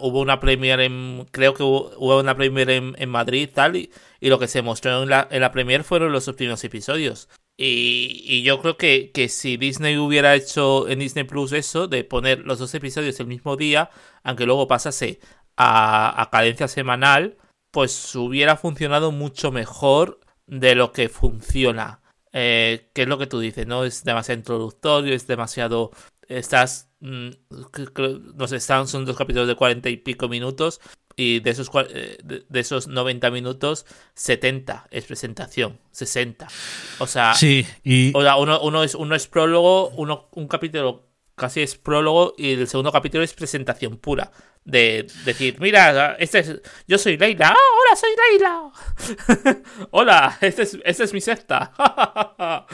[0.00, 4.48] hubo una premiere en, creo que hubo, una premiere en, Madrid tal, y, lo que
[4.48, 7.28] se mostró en la, en la premiere fueron los primeros episodios.
[7.56, 12.04] Y, y yo creo que, que, si Disney hubiera hecho en Disney Plus eso, de
[12.04, 13.90] poner los dos episodios el mismo día,
[14.22, 15.18] aunque luego pasase
[15.56, 17.36] a, a cadencia semanal,
[17.72, 22.00] pues hubiera funcionado mucho mejor de lo que funciona.
[22.32, 23.66] Eh, ¿Qué es lo que tú dices?
[23.66, 23.84] ¿No?
[23.84, 25.90] Es demasiado introductorio, es demasiado
[26.28, 27.30] estás, mm,
[28.34, 30.80] no sé, están, son dos capítulos de cuarenta y pico minutos
[31.16, 36.46] y de esos, eh, de esos 90 minutos, 70 es presentación, 60.
[37.00, 38.12] O sea, sí, y...
[38.14, 42.92] uno, uno, es, uno es prólogo, uno, un capítulo casi es prólogo y el segundo
[42.92, 44.30] capítulo es presentación pura.
[44.64, 47.48] De decir, mira, este es, yo soy Leila.
[47.48, 49.62] ¡Ah, hola, soy Leila!
[49.90, 51.72] hola, esta es, este es mi secta.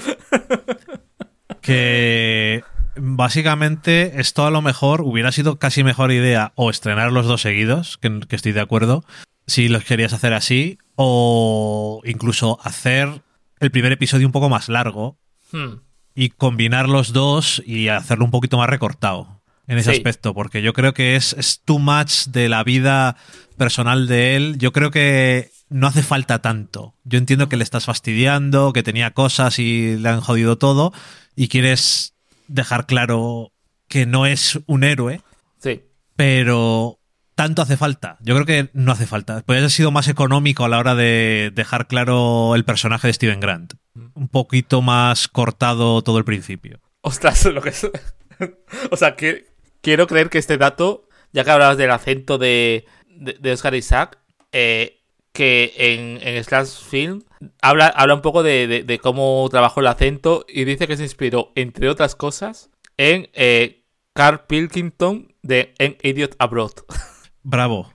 [1.60, 2.64] que
[2.96, 7.98] básicamente esto a lo mejor hubiera sido casi mejor idea o estrenar los dos seguidos,
[7.98, 9.04] que, estoy de acuerdo,
[9.46, 13.22] si los querías hacer así, o incluso hacer
[13.60, 15.18] el primer episodio un poco más largo
[15.52, 15.80] hmm.
[16.14, 20.74] y combinar los dos y hacerlo un poquito más recortado en ese aspecto, porque yo
[20.74, 23.16] creo que es, es too much de la vida
[23.56, 24.58] personal de él.
[24.58, 26.94] Yo creo que no hace falta tanto.
[27.04, 30.92] Yo entiendo que le estás fastidiando, que tenía cosas y le han jodido todo
[31.34, 32.13] y quieres
[32.48, 33.52] dejar claro
[33.88, 35.20] que no es un héroe.
[35.58, 35.82] Sí.
[36.16, 37.00] Pero
[37.34, 38.18] tanto hace falta.
[38.20, 39.42] Yo creo que no hace falta.
[39.42, 43.40] Podría haber sido más económico a la hora de dejar claro el personaje de Steven
[43.40, 43.74] Grant.
[44.14, 46.80] Un poquito más cortado todo el principio.
[47.00, 47.90] Ostras, lo que es.
[48.90, 49.46] o sea, que
[49.80, 54.18] quiero creer que este dato, ya que hablabas del acento de, de, Oscar Isaac,
[54.52, 55.00] eh,
[55.32, 57.22] que en, en Slash Film
[57.62, 61.88] habla, habla un poco de, cómo trabajó el acento y dice que se inspiró, entre
[61.88, 66.72] otras cosas, en eh, Carl Pilkington de En Idiot Abroad.
[67.42, 67.92] Bravo.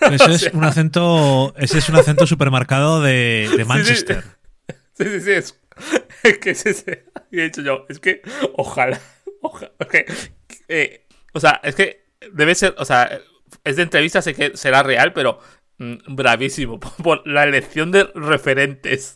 [0.00, 4.24] Ese es un acento, ese es un acento supermercado de, de Manchester.
[4.94, 5.54] Sí, sí, sí.
[6.22, 7.06] Es, que es ese.
[7.30, 8.20] Y he dicho yo, es que
[8.54, 9.00] ojalá.
[9.40, 9.72] ojalá
[10.68, 13.20] eh, o sea, es que debe ser, o sea,
[13.64, 15.38] es de entrevista, sé que será real, pero
[16.06, 19.14] bravísimo por la elección de referentes.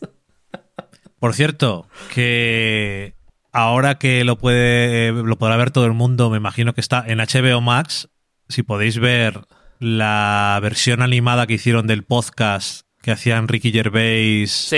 [1.19, 3.15] Por cierto, que
[3.51, 7.19] ahora que lo puede lo podrá ver todo el mundo, me imagino que está en
[7.19, 8.09] HBO Max.
[8.49, 9.41] Si podéis ver
[9.79, 14.73] la versión animada que hicieron del podcast que hacían Ricky Gervais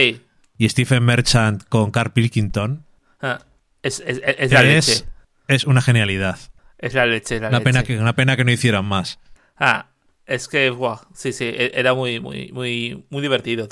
[0.58, 2.86] y Stephen Merchant con Carl Pilkington.
[3.22, 3.40] Ah,
[3.82, 4.04] es,
[4.52, 5.06] la leche.
[5.48, 6.38] Es una genialidad.
[6.78, 9.20] Es la leche, una Pena que, una pena que no hicieran más.
[9.58, 9.88] Ah,
[10.28, 13.68] es que, wow, sí, sí, e-, era muy, muy, muy, muy divertido.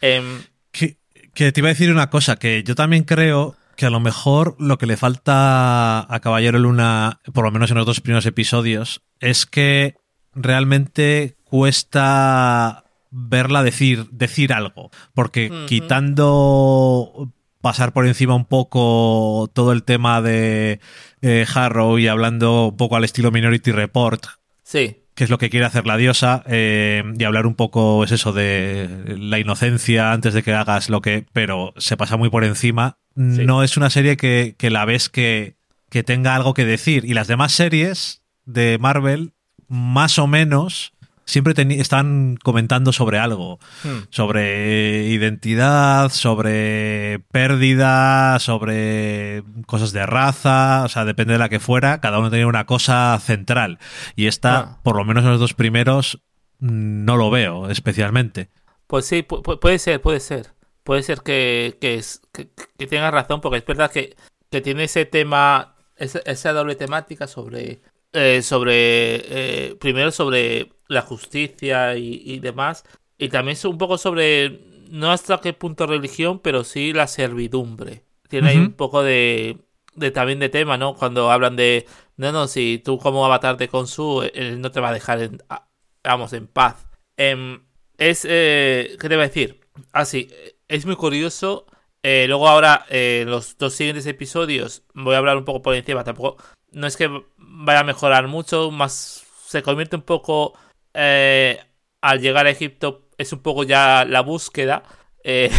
[0.00, 0.98] Em, que,
[1.34, 4.76] te iba a decir una cosa, que yo también creo que a lo mejor lo
[4.76, 9.46] que le falta a Caballero Luna, por lo menos en los dos primeros episodios, es
[9.46, 9.94] que
[10.34, 14.90] realmente cuesta verla decir, decir algo.
[15.14, 20.80] Porque quitando pasar por encima un poco todo el tema de
[21.22, 24.26] eh, Harrow y hablando un poco al estilo Minority Report,
[24.64, 28.12] Sí qué es lo que quiere hacer la diosa eh, y hablar un poco, es
[28.12, 31.26] eso, de la inocencia antes de que hagas lo que...
[31.32, 32.98] Pero se pasa muy por encima.
[33.14, 35.56] No es una serie que, que la ves que,
[35.90, 37.04] que tenga algo que decir.
[37.04, 39.34] Y las demás series de Marvel,
[39.68, 40.94] más o menos
[41.24, 44.08] siempre están comentando sobre algo, hmm.
[44.10, 52.00] sobre identidad, sobre pérdida, sobre cosas de raza, o sea, depende de la que fuera,
[52.00, 53.78] cada uno tenía una cosa central.
[54.16, 54.78] Y esta, ah.
[54.82, 56.20] por lo menos en los dos primeros,
[56.58, 58.48] no lo veo especialmente.
[58.86, 60.52] Pues sí, puede ser, puede ser.
[60.84, 62.02] Puede ser que, que,
[62.76, 64.16] que, tengas razón, porque es verdad que,
[64.50, 67.80] que tiene ese tema, esa, esa doble temática sobre
[68.14, 72.84] eh, sobre, eh, primero sobre la justicia y, demás,
[73.16, 78.04] y también un poco sobre, no hasta qué punto religión, pero sí la servidumbre.
[78.28, 79.58] Tiene ahí un poco de,
[79.94, 80.94] de también de tema, ¿no?
[80.94, 81.86] Cuando hablan de,
[82.18, 85.42] no, no, si tú como avatar de Consu, él no te va a dejar, en,
[86.04, 86.86] vamos, en paz.
[87.16, 87.62] Em,
[87.96, 89.60] es, eh, ¿qué te va a decir?
[89.92, 90.28] Ah, sí,
[90.68, 91.66] es muy curioso.
[92.02, 96.36] luego ahora, en los dos siguientes episodios, voy a hablar un poco por encima, tampoco
[96.72, 97.08] no es que
[97.64, 100.54] vaya a mejorar mucho, más se convierte un poco
[100.94, 101.60] eh,
[102.00, 104.82] al llegar a Egipto, es un poco ya la búsqueda.
[105.24, 105.50] Eh,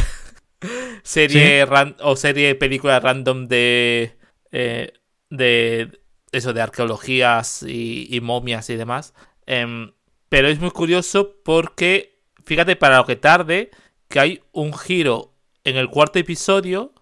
[1.04, 1.66] serie
[2.02, 4.18] o serie película random de
[4.52, 4.94] eh,
[5.30, 9.14] de eso de arqueologías y, momias y demás
[9.46, 9.92] em,
[10.30, 13.72] pero es muy curioso porque fíjate para lo que tarde
[14.08, 16.94] que hay un giro en el cuarto episodio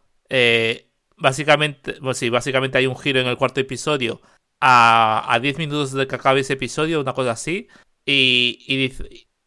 [1.18, 4.22] básicamente, pues sí, básicamente hay un giro en el cuarto episodio
[4.62, 7.68] a, a 10 minutos de que acabe ese episodio, una cosa así.
[8.06, 8.94] Y, y,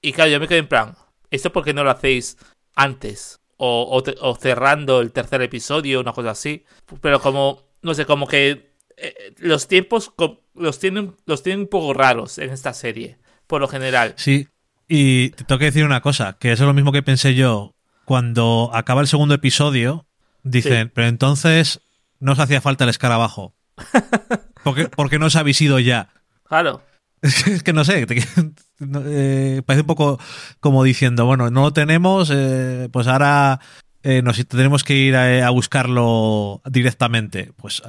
[0.03, 0.96] y claro, yo me quedé en plan,
[1.31, 2.37] ¿esto por qué no lo hacéis
[2.74, 3.40] antes?
[3.57, 6.64] O, o, cerrando el tercer episodio, una cosa así.
[7.00, 10.12] Pero como, no sé, como que eh, los tiempos
[10.55, 14.14] los tienen, los tienen un poco raros en esta serie, por lo general.
[14.16, 14.48] Sí,
[14.88, 17.74] y te tengo que decir una cosa, que eso es lo mismo que pensé yo
[18.05, 20.07] cuando acaba el segundo episodio
[20.44, 21.81] Dicen, pero entonces
[22.20, 23.55] no os hacía falta el escarabajo.
[24.64, 26.09] ¿Por qué, no os habéis ido ya?
[26.44, 26.83] Claro.
[27.22, 28.07] Es que no sé,
[29.07, 30.20] eh, parece un poco
[30.61, 33.61] como diciendo, bueno, no lo tenemos, eh, pues ahora
[34.03, 37.53] eh, nos tenemos que ir a, buscarlo directamente.
[37.57, 37.83] Pues,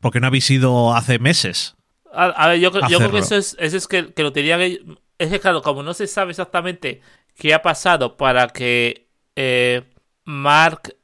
[0.00, 1.74] porque no habéis ido hace meses?
[2.12, 4.84] A, ver, yo, creo que eso es, eso es que, lo tenía que...
[5.18, 7.00] Es que claro, como no se sabe exactamente
[7.34, 9.08] qué ha pasado para que
[10.24, 10.94] Mark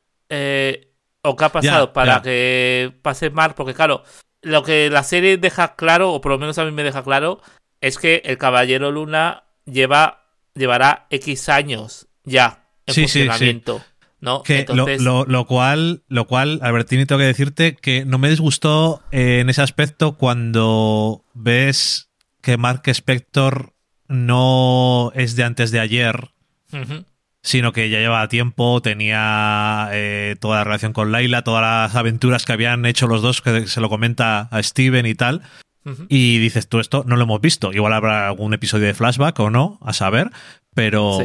[1.22, 4.02] o qué ha pasado para que pase mal, porque claro,
[4.42, 7.40] lo que la serie deja claro, o por lo menos a mí me deja claro,
[7.80, 10.24] es que el Caballero Luna lleva
[10.54, 13.82] llevará X años ya en funcionamiento.
[14.20, 14.42] ¿no?
[14.68, 19.62] lo, cual, lo cual, Albertini, tengo que decirte que no me disgustó eh, en ese
[19.62, 22.10] aspecto cuando ves
[22.42, 23.74] que Mark Spector
[24.08, 26.30] no es de antes de ayer,
[27.48, 32.44] sino que ya llevaba tiempo, tenía eh, toda la relación con Laila, todas las aventuras
[32.44, 35.40] que habían hecho los dos, que se lo comenta a Steven y tal.
[36.10, 37.72] Y dices, tú esto no lo hemos visto.
[37.72, 40.30] Igual habrá algún episodio de flashback o no, a saber,
[40.74, 41.20] pero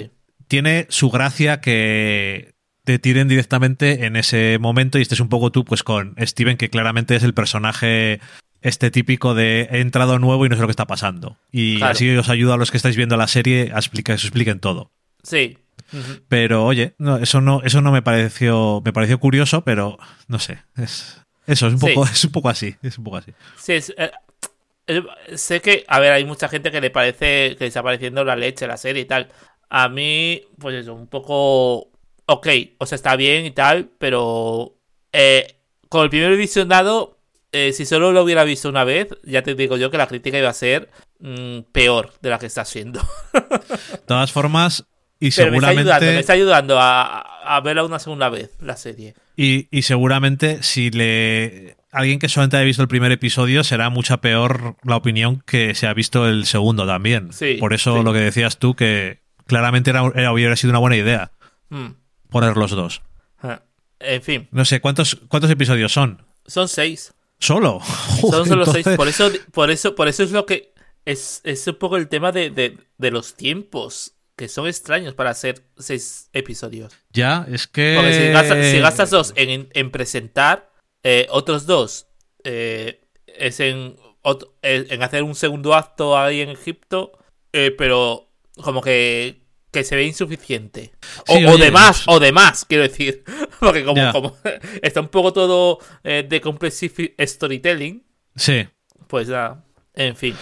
[0.47, 2.53] tiene su gracia que
[2.85, 6.69] te tiren directamente en ese momento y estés un poco tú pues con Steven, que
[6.69, 8.21] claramente es el personaje
[8.61, 11.35] este típico de he entrado nuevo y no sé lo que está pasando.
[11.51, 14.23] Y así os ayuda a los que estáis viendo la serie a explicar, que os
[14.23, 14.93] expliquen todo.
[15.23, 15.57] Sí,
[16.27, 20.63] pero oye, no, eso no, eso no me pareció, me pareció curioso, pero no sé,
[20.75, 23.31] es eso es un poco, es un poco así, es un poco así.
[23.57, 24.11] Sí, eh,
[24.87, 25.03] eh,
[25.35, 28.67] sé que, a ver, hay mucha gente que le parece que está apareciendo la leche
[28.67, 29.29] la serie y tal.
[29.69, 31.89] A mí, pues eso, un poco,
[32.25, 34.75] ok, o sea, está bien y tal, pero
[35.11, 35.55] eh,
[35.89, 37.17] con el primer visionado,
[37.51, 40.49] si solo lo hubiera visto una vez, ya te digo yo que la crítica iba
[40.49, 42.99] a ser mm, peor de la que está siendo.
[43.33, 44.85] de todas formas,
[45.23, 45.83] y seguramente...
[46.01, 49.15] me está ayudando, a, verla una segunda vez, la serie.
[49.37, 51.77] Y, seguramente si le...
[51.91, 55.87] Alguien que solamente haya visto el primer episodio será mucha peor la opinión que se
[55.87, 57.29] ha visto el segundo también.
[57.59, 61.31] Por eso lo que decías tú, que claramente era, hubiera sido una buena idea
[61.69, 61.91] mm.
[62.29, 63.01] poner los dos.
[63.41, 63.61] Ah,
[63.99, 64.47] en fin.
[64.51, 66.25] No sé, ¿cuántos, cuántos episodios son?
[66.47, 67.13] Son seis.
[67.39, 67.79] ¿Solo?
[68.21, 68.85] son solo seis.
[68.97, 70.73] Por eso, por, eso, por eso es lo que...
[71.05, 75.63] Es, es un poco el tema de, de los tiempos que son extraños para hacer
[75.77, 76.93] seis episodios.
[77.11, 77.93] Ya, es que...
[77.95, 80.71] Porque si gastas, dos en, presentar,
[81.03, 82.07] eh, otros dos
[82.43, 83.95] eh, es en,
[84.61, 87.11] eh, en hacer un segundo acto ahí en Egipto,
[87.51, 88.31] pero
[88.63, 90.93] como que, que se ve insuficiente.
[91.27, 93.23] O, de más, o de más, quiero decir.
[93.59, 94.37] Porque como, como
[94.81, 98.03] está un poco todo de complexive storytelling.
[98.35, 98.67] Sí.
[99.07, 100.35] Pues ya, en fin.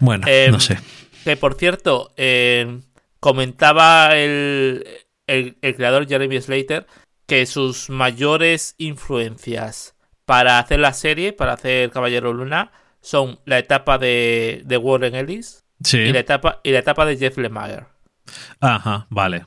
[0.00, 0.78] Bueno, no sé.
[1.26, 2.82] Que por cierto, eh,
[3.26, 4.86] comentaba el,
[5.26, 6.86] el, el creador Jeremy Slater
[7.26, 13.98] que sus mayores influencias para hacer la serie, para hacer Caballero Luna, son la etapa
[13.98, 15.98] de, de Warren Ellis Sí.
[15.98, 17.86] y, la etapa, y la etapa de Jeff Lemire.
[18.60, 19.46] Ajá, vale.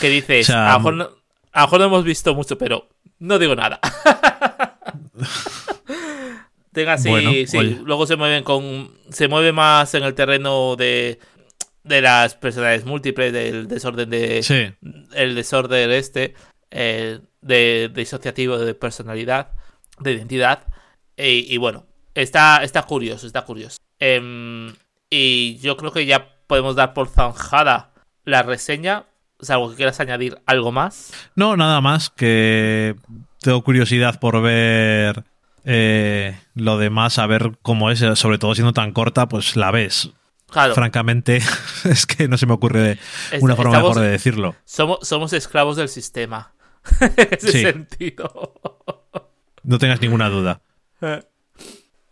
[0.00, 1.04] Que dices, O sea, a, lo mejor no,
[1.52, 3.80] a lo mejor no hemos visto mucho, pero no digo nada.
[6.72, 7.80] Tenga así, Bueno, sí, oye.
[7.84, 8.92] luego se mueven con.
[9.10, 11.18] Se mueve más en el terreno de.
[11.82, 14.42] De las personalidades múltiples, del desorden de.
[14.42, 14.72] Sí.
[15.14, 16.34] El desorden este.
[16.70, 19.52] eh, de, disociativo de personalidad.
[19.98, 20.66] De identidad.
[21.16, 23.78] Y, y bueno, está, está curioso, está curioso.
[23.98, 24.72] Em,
[25.10, 27.92] y yo creo que ya podemos dar por zanjada
[28.24, 29.04] la reseña.
[29.40, 31.12] Salvo que quieras añadir algo más.
[31.34, 32.94] No, nada más que
[33.40, 35.24] tengo curiosidad por ver
[35.64, 40.10] eh, lo demás, a ver cómo es, sobre todo siendo tan corta, pues la ves.
[40.50, 41.40] Claro, Francamente,
[41.84, 42.98] es que no se me ocurre
[43.32, 44.56] es- una forma estamos- mejor de decirlo.
[44.64, 46.52] somos, somos esclavos del sistema.
[47.00, 47.62] en ese Sí.
[47.62, 48.54] sentido.
[49.62, 50.62] No tengas ninguna duda.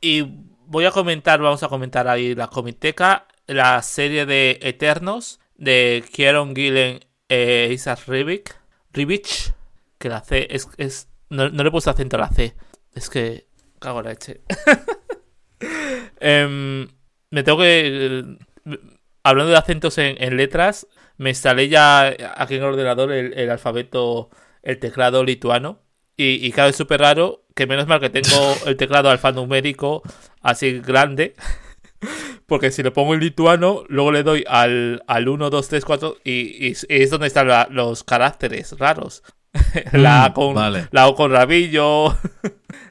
[0.01, 0.22] Y
[0.66, 6.55] voy a comentar, vamos a comentar ahí la comiteca, la serie de Eternos de Kieron
[6.55, 8.55] Gillen e Isaac Rivik,
[8.92, 9.53] Rivich,
[9.98, 12.55] que la C es, es no, no le he puesto acento a la C,
[12.94, 13.48] es que
[13.79, 14.42] cago en la leche.
[16.20, 16.88] Em,
[17.30, 18.24] me tengo que
[18.66, 18.78] eh,
[19.22, 20.86] hablando de acentos en, en letras,
[21.16, 24.30] me instalé ya aquí en el ordenador el, el alfabeto,
[24.62, 25.80] el teclado lituano.
[26.16, 30.02] Y, y claro, es súper raro que menos mal que tengo el teclado alfanumérico
[30.42, 31.34] así grande.
[32.46, 36.16] Porque si le pongo en lituano, luego le doy al, al 1, 2, 3, 4
[36.24, 39.22] y, y es donde están la- los caracteres raros.
[39.92, 40.88] la, A Mm, con, vale.
[40.90, 42.16] la O con rabillo,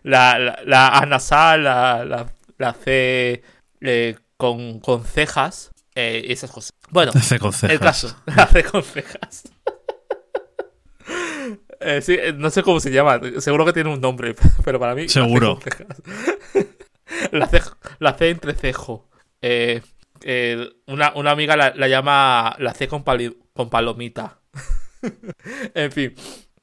[0.04, 3.42] la, la, la A nasal, la, la, la C
[3.82, 6.74] eh, con, con cejas, eh, y esas cosas.
[6.90, 7.74] Bueno, C con cejas.
[7.74, 9.44] el caso, la C con cejas.
[11.80, 14.96] Eh, sí, eh, no sé cómo se llama, seguro que tiene un nombre, pero para
[14.96, 15.08] mí.
[15.08, 15.60] Seguro.
[15.60, 16.02] con cejas.
[17.32, 17.62] La C,
[18.00, 19.08] la C entre cejo.
[19.42, 19.82] Eh,
[20.24, 24.40] eh, una, una amiga la, la llama la C con, pali- con palomita.
[25.76, 26.16] en fin.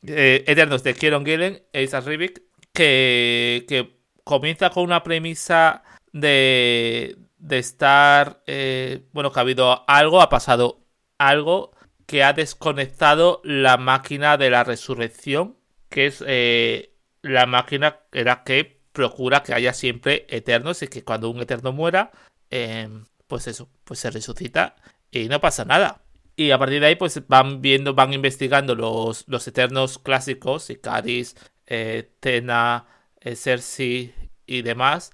[0.07, 7.17] Eh, Eternos de Kieron Gillen e Isaac Rivik, que, que comienza con una premisa de,
[7.45, 8.43] de estar.
[8.47, 10.81] eh, bueno, que ha habido algo, ha pasado
[11.19, 11.73] algo
[12.07, 15.57] que ha desconectado la máquina de la resurrección,
[15.89, 21.05] que es eh, la máquina que la que procura que haya siempre eternos y que
[21.05, 22.13] cuando un eterno muera,
[22.51, 22.89] eh,
[23.27, 24.77] pues eso, pues se resucita
[25.11, 26.03] y no pasa nada.
[26.37, 31.37] Y a partir de ahí, pues van viendo, van investigando los, los eternos clásicos, Icaris,
[31.67, 32.87] eh, Tena,
[33.21, 34.15] eh, Cersei
[34.47, 35.13] y demás,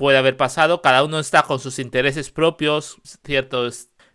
[0.00, 0.80] puede haber pasado.
[0.80, 3.68] Cada uno está con sus intereses propios, cierto,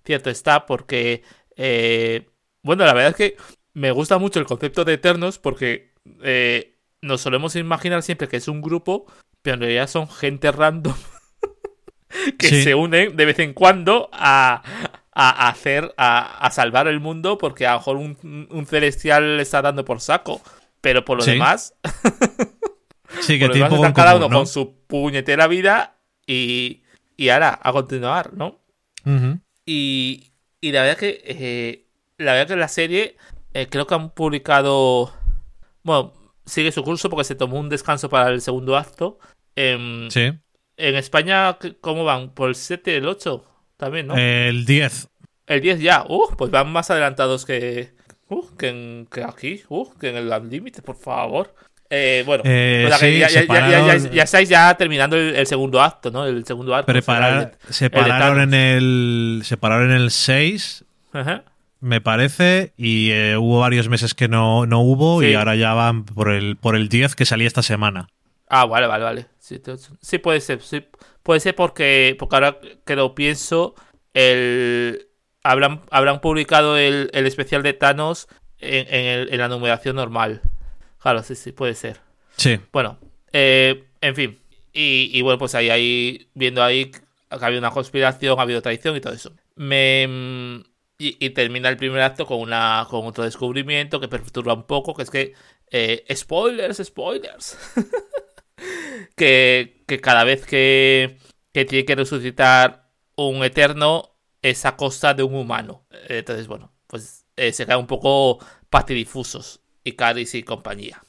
[0.04, 1.22] cierto está, porque,
[1.56, 2.28] eh,
[2.64, 3.38] bueno, la verdad es que
[3.74, 5.94] me gusta mucho el concepto de eternos porque
[6.24, 9.06] eh, nos solemos imaginar siempre que es un grupo,
[9.44, 10.96] pero en realidad son gente random
[12.40, 12.64] que Sí.
[12.64, 14.64] se unen de vez en cuando a,
[15.14, 19.44] a hacer, a, a salvar el mundo porque a lo mejor un, un celestial le
[19.44, 20.42] está dando por saco.
[20.82, 21.32] Pero por lo Sí.
[21.32, 21.74] demás,
[23.22, 24.38] Sí, que están en cada uno ¿no?
[24.38, 25.98] con su puñetera vida
[26.28, 26.84] y,
[27.18, 28.60] y ahora a continuar, ¿no?
[29.66, 31.86] Y, y la verdad que eh,
[32.18, 33.18] la verdad que la serie
[33.54, 35.14] eh, creo que han publicado
[35.84, 36.14] bueno
[36.46, 39.18] sigue su curso porque se tomó un descanso para el segundo acto
[39.58, 40.34] Em, Sí.
[40.78, 43.46] en España ¿qué- cómo van por el 7 el 8
[43.78, 45.08] también no El 10.
[45.48, 47.94] el 10 ya uh, pues van más adelantados que
[48.30, 51.56] uh, que, en- que aquí uh, que en el límite por favor
[51.90, 54.74] eh, bueno Eh, o sea sí, ya, ya- ya- ya- ya- separaron- ya estáis ya
[54.76, 59.42] terminando el, el segundo acto no el segundo acto Preparar, se pararon en el.
[59.44, 60.84] Se pararon en el 6,
[61.14, 61.44] Ajá.
[61.80, 65.28] me parece, y eh, hubo varios meses que no, no hubo, Sí.
[65.28, 68.08] y ahora ya van por el, por el 10 que salía esta semana.
[68.50, 69.26] Ah, vale, vale, vale.
[69.40, 69.60] Sí,
[70.18, 70.62] puede ser.
[70.62, 70.84] Sí,
[71.24, 73.76] puede ser porque, porque ahora que lo pienso,
[74.14, 75.08] el,
[75.44, 78.28] habrán, habrán publicado el, el especial de Thanos
[78.60, 80.42] en, en el- en la numeración normal.
[81.06, 82.02] Claro, sí, sí, puede ser.
[82.36, 82.60] Sí.
[82.72, 82.98] Bueno,
[83.32, 84.40] eh, en fin.
[84.74, 87.00] Y, y bueno, pues ahí, ahí, viendo ahí que
[87.30, 89.32] ha habido una conspiración, ha habido traición y todo eso.
[89.54, 90.04] Me,
[90.98, 94.96] y, y termina el primer acto con, una, con otro descubrimiento que perturba un poco,
[94.96, 95.34] que es que...
[95.70, 97.56] eh, spoilers, spoilers.
[99.16, 101.18] que, que cada vez que,
[101.54, 105.86] que tiene que resucitar un eterno es a costa de un humano.
[106.10, 108.40] Entonces, bueno, pues eh, se quedan un poco
[108.72, 109.62] patidifusos.
[109.86, 111.02] Icaris y compañía.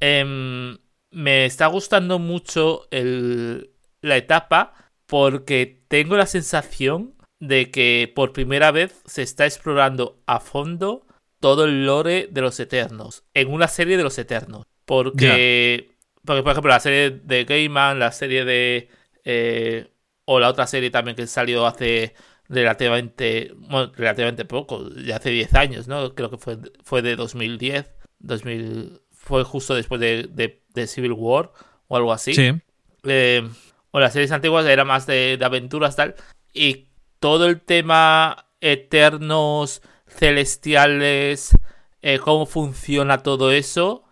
[0.00, 0.78] Em,
[1.10, 3.70] me está gustando mucho el-
[4.00, 4.74] la etapa
[5.06, 11.06] porque tengo la sensación de que por primera vez se está explorando a fondo
[11.40, 14.66] todo el lore de los Eternos en una serie de los Eternos.
[14.84, 15.90] Porque,
[16.24, 18.88] porque por ejemplo, la serie de Gaiman, la serie de.
[19.24, 19.88] eh,
[20.30, 22.14] o la otra serie también que salió hace
[22.48, 23.52] relativamente.
[23.56, 26.14] Bueno, relativamente poco, ya hace 10 años, ¿no?
[26.14, 27.90] Creo que fue, fue de 2010.
[28.20, 31.52] 2000, fue justo después de, de, de Civil War
[31.86, 32.34] o algo así.
[32.34, 32.50] Sí.
[33.04, 33.48] Eh,
[33.90, 36.14] o las series antiguas era más de, de aventuras tal.
[36.52, 36.88] Y
[37.20, 41.56] todo el tema eternos, celestiales,
[42.02, 44.04] eh, cómo funciona todo eso,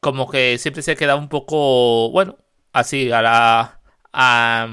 [0.00, 2.38] como que siempre se queda un poco, bueno,
[2.72, 3.80] así a la...
[4.12, 4.68] a-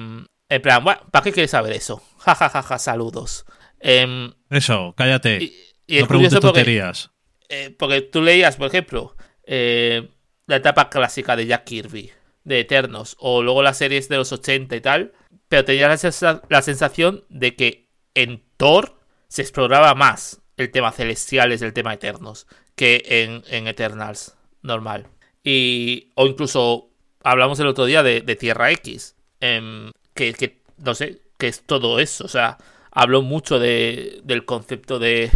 [0.51, 2.01] en plan, bueno, ¿para qué quieres saber eso?
[2.19, 3.45] Ja, ja, ja, ja, saludos.
[3.79, 5.37] Em, Eso, cállate.
[5.41, 5.55] y,
[5.87, 7.11] y no preguntes porque, tonterías.
[7.49, 9.15] eh, porque tú leías, por ejemplo,
[9.45, 10.09] eh,
[10.47, 12.11] la etapa clásica de Jack Kirby,
[12.43, 15.13] de Eternos, o luego las series de los 80 y tal,
[15.47, 21.61] pero tenías la, la sensación de que en Thor se exploraba más el tema celestiales,
[21.61, 25.07] el tema Eternos, que en, en Eternals normal.
[25.43, 26.89] Y, o incluso
[27.23, 31.63] hablamos el otro día de, de Tierra X, em, que, que, no sé, que es
[31.65, 32.57] todo eso, o sea,
[32.91, 35.31] habló mucho de, del concepto de,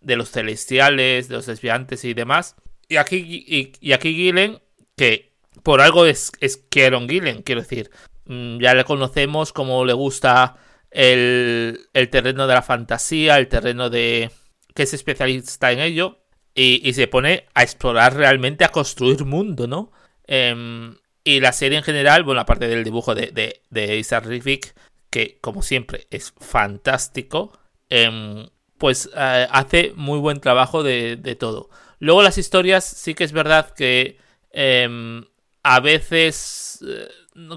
[0.00, 2.56] de los celestiales, de los desviantes y demás.
[2.88, 4.60] Y aquí, y, aquí Gillen,
[4.96, 5.32] que
[5.62, 7.90] por algo es, es Kieron Gillen, quiero decir,
[8.26, 10.56] mm, ya le conocemos como le gusta
[10.90, 14.30] el, el terreno de la fantasía, el terreno de
[14.74, 16.18] que es especialista en ello,
[16.54, 19.90] y, se pone a explorar realmente, a construir mundo, ¿no?
[20.26, 24.74] Em, y la serie en general, bueno, aparte del dibujo de, de, de Isaac Riffic,
[25.12, 27.52] que como siempre es fantástico,
[27.90, 28.48] em,
[28.78, 31.68] pues eh, hace muy buen trabajo de, todo.
[31.98, 34.18] Luego las historias sí que es verdad que
[34.52, 35.24] em,
[35.62, 37.08] a veces eh,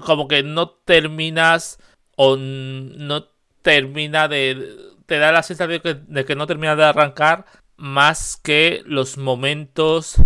[0.04, 1.78] como que no terminas
[2.16, 3.24] o no
[3.62, 4.76] termina de...
[5.06, 7.46] te da la sensación de que, de que no termina de arrancar
[7.76, 10.16] más que los momentos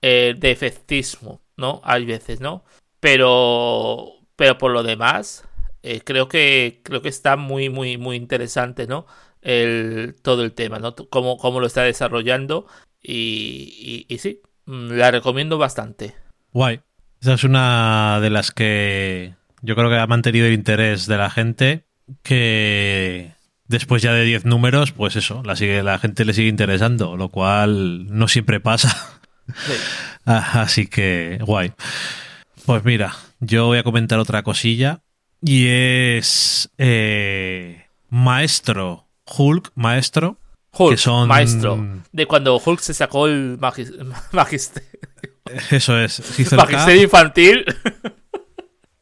[0.00, 1.82] eh, de efectismo, ¿no?
[1.84, 2.64] Hay veces, ¿no?
[3.00, 5.44] Pero, pero por lo demás,
[5.82, 9.06] eh, creo que creo que está muy, muy, muy interesante, ¿no?
[9.40, 10.94] El, todo el tema, ¿no?
[10.94, 12.66] Cómo, cómo lo está desarrollando
[13.02, 16.14] y, y, y sí, mm, la recomiendo bastante.
[16.52, 16.80] Guay.
[17.20, 21.30] Esa es una de las que yo creo que ha mantenido el interés de la
[21.30, 21.86] gente
[22.22, 23.32] que
[23.66, 27.28] después ya de 10 números, pues eso, la, sigue, la gente le sigue interesando, lo
[27.28, 29.20] cual no siempre pasa.
[29.46, 29.72] Sí.
[30.24, 31.72] Así que, guay.
[32.66, 35.02] Pues mira, yo voy a comentar otra cosilla
[35.42, 40.38] y es eh, Maestro, Hulk, Maestro,
[40.72, 41.28] Hulk, que son...
[41.28, 42.02] maestro.
[42.12, 43.92] De cuando Hulk se sacó el magis-
[44.32, 44.82] magister-
[45.70, 46.20] Eso es,
[46.52, 47.64] magisterio infantil.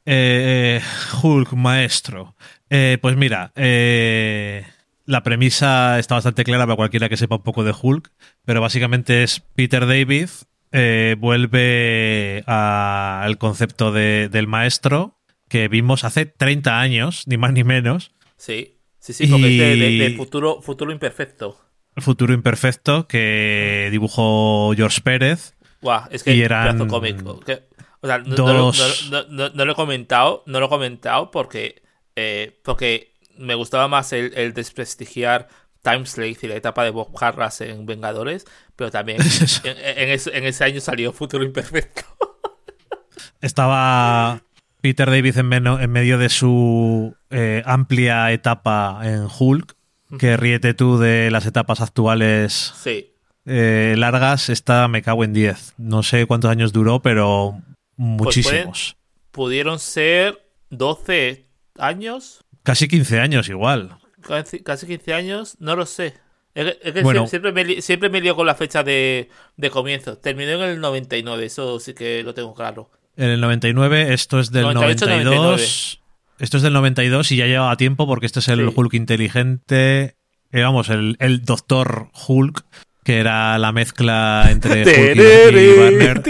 [0.06, 2.34] Eh, eh, Hulk, maestro.
[2.68, 4.66] Eh, pues mira, eh,
[5.04, 8.10] la premisa está bastante clara para cualquiera que sepa un poco de Hulk,
[8.44, 10.30] pero básicamente es Peter David
[10.72, 15.19] eh, vuelve al concepto de- del maestro
[15.50, 19.78] que vimos hace 30 años, ni más ni menos, Sí, sí, sí, porque Y- es
[19.78, 21.60] de, de- de futuro, futuro imperfecto.
[21.96, 25.54] el futuro imperfecto que dibujó George Pérez.
[25.82, 27.40] Guau, es que Y eran cómico.
[27.40, 27.64] Que-
[28.00, 28.78] o sea, no, dos-
[29.10, 31.82] no lo- no- no- no lo he comentado, no lo he comentado porque,
[32.16, 35.48] eh, porque me gustaba más el, el desprestigiar
[35.82, 38.44] Timeslave y la etapa de Bob Harras en Vengadores,
[38.76, 39.18] pero también
[39.64, 42.02] en ese, en ese año salió Futuro Imperfecto.
[43.40, 44.42] Estaba
[44.80, 49.74] Peter David en, meno- en medio de su eh, amplia etapa en Hulk,
[50.18, 53.12] que ríete tú de las etapas actuales Sí,
[53.46, 55.74] eh, largas, esta me cago en 10.
[55.78, 57.60] No sé cuántos años duró, pero
[57.96, 58.96] muchísimos.
[59.30, 61.46] pudieron ser 12
[61.78, 63.96] años, Casi 15 años igual.
[64.20, 66.14] casi, casi 15 años, no lo sé.
[66.54, 67.26] Es que, es que Bueno.
[67.26, 70.18] siempre, me, siempre me lío con la fecha de, de comienzo.
[70.18, 72.90] Terminó en el 99, eso sí que lo tengo claro.
[73.20, 76.00] En el 99, esto es del 98, 92.
[76.38, 78.72] Esto es del 92 y ya llevaba tiempo porque este es el Sí.
[78.74, 80.16] Hulk inteligente.
[80.52, 82.64] eh, vamos, el, el Doctor Hulk,
[83.04, 86.22] que era la mezcla entre Hulk y- Banner.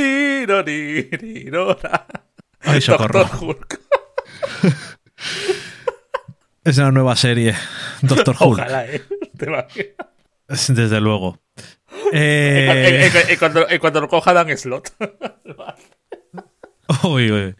[2.62, 3.20] Ay, socorro.
[3.20, 3.80] Doctor Hulk.
[6.64, 7.54] Es una nueva serie,
[8.02, 9.02] Doctor Hulk, Ojalá, ¿eh?
[9.38, 10.66] Te imaginas.
[10.74, 11.38] desde luego.
[12.12, 14.92] Eh, en- en- en cuanto, en cuanto lo coja, dan slot.
[17.04, 17.54] uy, uy.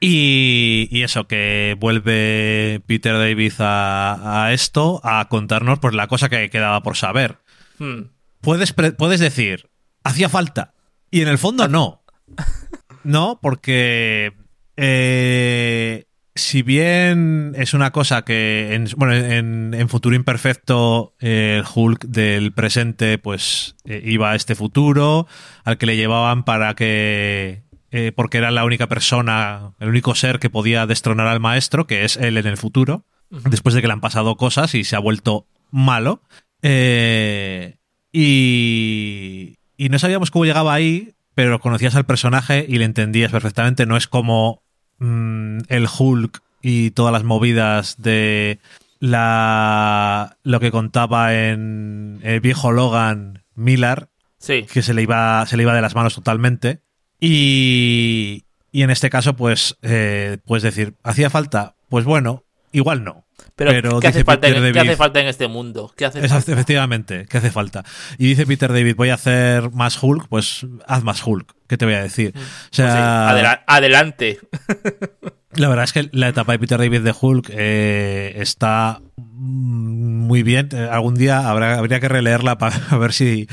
[0.00, 6.28] Y, y eso, que vuelve Peter David a, a esto, a contarnos pues la cosa
[6.28, 7.38] que quedaba por saber.
[7.78, 8.04] Hmm.
[8.40, 9.68] Puedes, puedes decir,
[10.02, 10.72] hacía falta.
[11.10, 12.02] Y en el fondo no.
[13.02, 14.34] No, porque
[14.76, 21.64] eh, si bien es una cosa que en, bueno, en, en futuro imperfecto eh, el
[21.72, 25.26] Hulk del presente pues eh, iba a este futuro
[25.64, 30.38] al que le llevaban para que eh, porque era la única persona, el único ser
[30.38, 33.92] que podía destronar al maestro, que es él en el futuro, después de que le
[33.92, 36.20] han pasado cosas y se ha vuelto malo.
[36.62, 37.76] Eh,
[38.12, 43.86] y, y no sabíamos cómo llegaba ahí, pero conocías al personaje y le entendías perfectamente.
[43.86, 44.62] No es como
[44.98, 48.58] mm, el Hulk y todas las movidas de
[48.98, 54.64] la lo que contaba en el viejo Logan Miller, Sí.
[54.72, 56.80] que se le iba, se le iba de las manos totalmente.
[57.20, 61.74] Y, y en este caso, pues, eh, puedes decir, ¿hacía falta?
[61.88, 63.24] Pues bueno, igual no.
[63.56, 65.92] Pero, Pero ¿qué, hace falta en, Peter qué hace falta en este mundo?
[65.96, 66.52] ¿Qué hace Es- falta?
[66.52, 67.84] efectivamente, ¿qué hace falta?
[68.18, 71.54] Y dice Peter David, voy a hacer más Hulk, pues haz más Hulk.
[71.66, 72.30] ¿Qué te voy a decir?
[72.30, 74.38] O Pues sí, sea, adela- adelante.
[75.54, 80.42] la verdad es que la etapa de Peter David de Hulk eh, está mm, muy
[80.42, 80.68] bien.
[80.90, 83.46] Algún día habrá, habría que releerla para ver si...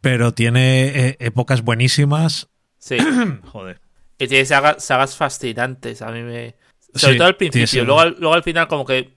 [0.00, 2.48] Pero tiene eh, épocas buenísimas.
[2.84, 2.96] Sí.
[3.52, 3.80] Joder.
[4.18, 6.02] Y tiene sagas, sagas fascinantes.
[6.02, 6.56] A mí me.
[6.94, 7.84] Sobre Sí, todo al principio.
[7.84, 9.16] Luego, al- luego al final, como que.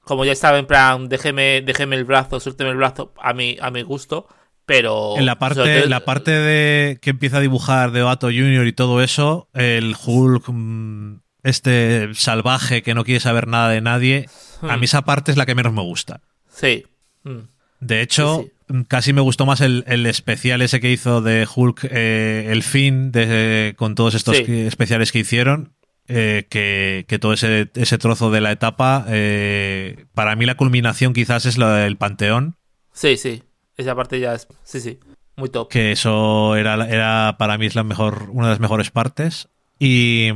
[0.00, 3.70] Como ya estaba en plan, déjeme, déjeme el brazo, suélteme el brazo a mi, a
[3.70, 4.26] mi gusto.
[4.66, 5.14] Pero.
[5.16, 8.66] En la parte, todo- la parte de que empieza a dibujar de Otto Jr.
[8.66, 14.26] y todo eso, el Hulk, mm, este salvaje que no quiere saber nada de nadie,
[14.62, 14.80] a Hmm.
[14.80, 16.20] mí esa parte es la que menos me gusta.
[16.48, 16.84] Sí.
[17.24, 17.38] Mm.
[17.80, 18.52] De hecho, Sí,
[18.88, 23.12] casi me gustó más el, el especial ese que hizo de Hulk, eh, el fin,
[23.12, 24.44] de, con todos estos Sí.
[24.48, 25.72] especiales que hicieron,
[26.08, 31.12] eh, que, que todo ese, ese trozo de la etapa, eh, para mí la culminación
[31.12, 32.56] quizás es la del Panteón,
[32.92, 33.42] Sí, sí.
[33.76, 34.48] Esa parte ya es.
[34.64, 34.98] Sí, sí.
[35.36, 35.68] Muy top.
[35.70, 39.48] que eso era, era para mí es la mejor, una de las mejores partes.
[39.78, 40.28] Y,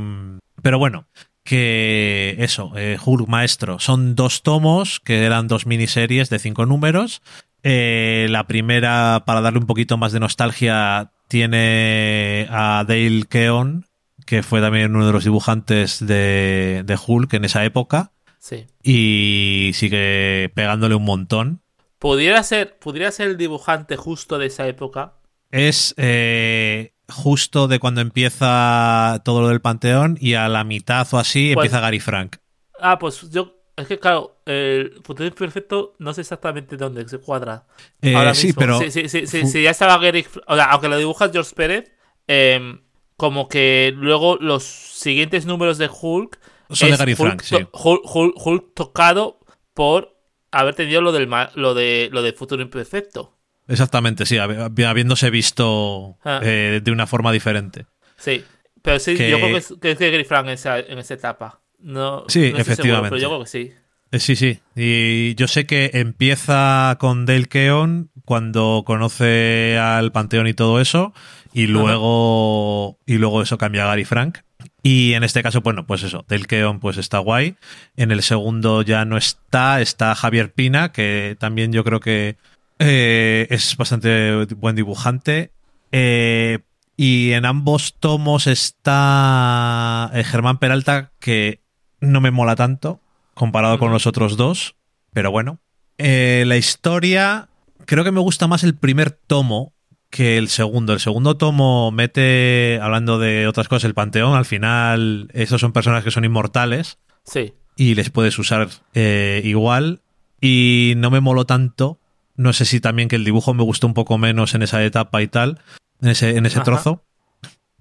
[0.63, 1.05] pero bueno,
[1.43, 7.21] que eso, eh, Hulk Maestro, son dos tomos, que eran dos miniseries de cinco números.
[7.67, 13.87] Eh, la primera, para darle un poquito más de nostalgia, tiene a Dale Keon,
[14.27, 18.67] que fue también uno de los dibujantes de, de Hulk en esa época, Sí.
[18.83, 21.61] y sigue pegándole un montón.
[21.97, 25.13] Pudiera ser, pudiera ser el dibujante justo de esa época.
[25.49, 31.17] es eh, justo de cuando empieza todo lo del Panteón y a la mitad o
[31.17, 32.35] así Pues- empieza Gary Frank.
[32.79, 33.54] Ah, pues yo.
[33.77, 37.65] Es que claro, el futuro perfecto no sé exactamente dónde se cuadra.
[38.01, 38.59] Eh, ahora sí, mismo.
[38.59, 40.25] pero Sí, sí, sí, sí, ya estaba Gary.
[40.47, 41.91] O sea, aunque lo dibuja George Pérez,
[42.27, 42.79] eh,
[43.17, 46.39] como que luego los siguientes números de Hulk.
[46.69, 47.55] son de Gary Hulk Frank, sí.
[47.55, 49.39] Hulk, Hulk- Hulk tocado
[49.73, 50.15] por
[50.51, 53.37] haber tenido lo del lo de lo de futuro imperfecto.
[53.67, 56.39] Exactamente, sí, hab- habiéndose visto Ah.
[56.43, 57.87] eh, de una forma diferente.
[58.15, 58.43] Sí.
[58.81, 61.15] Pero sí, Que- yo creo que es, que es Gary Frank en esa, en esa
[61.15, 61.59] etapa.
[61.85, 63.09] No, Sí, no estoy seguro, efectivamente.
[63.09, 63.71] pero yo creo que sí.
[64.11, 64.59] Eh, Sí, sí.
[64.75, 71.13] Y yo sé que empieza con Dale Keon cuando conoce al Panteón y todo eso.
[71.53, 72.97] Y luego.
[73.05, 74.39] Y luego eso cambia a Gary Frank.
[74.81, 77.55] Y en este caso, bueno, pues eso, Dale Keon pues está guay.
[77.97, 82.37] En el segundo ya no está, está Javier Pina, que también yo creo que
[82.79, 85.51] eh, es bastante buen dibujante.
[85.91, 86.59] Eh,
[86.97, 91.64] y en ambos tomos está Germán Peralta, que
[91.99, 93.01] no me mola tanto
[93.33, 94.75] comparado con los otros dos.
[95.13, 95.59] Pero bueno.
[95.97, 97.49] Eh, la historia.
[97.85, 99.73] Creo que me gusta más el primer tomo
[100.09, 100.93] que el segundo.
[100.93, 104.35] El segundo tomo mete, hablando de otras cosas, el panteón.
[104.35, 107.53] Al final, esos son personas que son inmortales Sí.
[107.75, 110.01] y les puedes usar eh, igual.
[110.41, 111.99] Y no me moló tanto.
[112.35, 115.21] No sé si también que el dibujo me gustó un poco menos en esa etapa
[115.21, 115.59] y tal,
[116.01, 116.63] en ese, en ese Ajá.
[116.65, 117.03] trozo.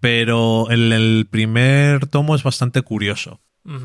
[0.00, 3.40] Pero el, el primer tomo es bastante curioso.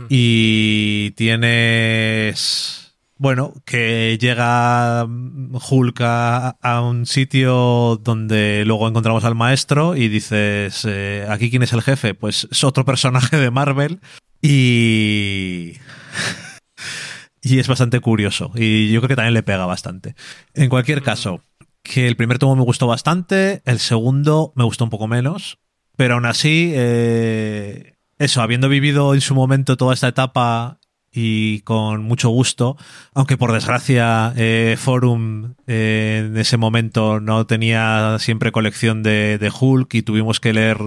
[0.10, 2.96] Y tienes.
[3.16, 10.86] Bueno, que llega Hulk a, a un sitio donde luego encontramos al maestro y dices,
[10.88, 12.14] eh, ¿aquí quién es el jefe?
[12.14, 14.00] Pues es otro personaje de Marvel
[14.42, 15.74] y...
[17.42, 20.16] y es bastante curioso y yo creo que también le pega bastante.
[20.54, 21.44] En cualquier caso,
[21.84, 25.60] que el primer tomo me gustó bastante, el segundo me gustó un poco menos,
[25.96, 30.78] pero aún así, eh, eso, habiendo vivido en su momento toda esta etapa
[31.12, 32.78] y con mucho gusto,
[33.16, 39.52] aunque por desgracia eh, Forum eh, en ese momento no tenía siempre colección de, de
[39.60, 40.78] Hulk y tuvimos que leer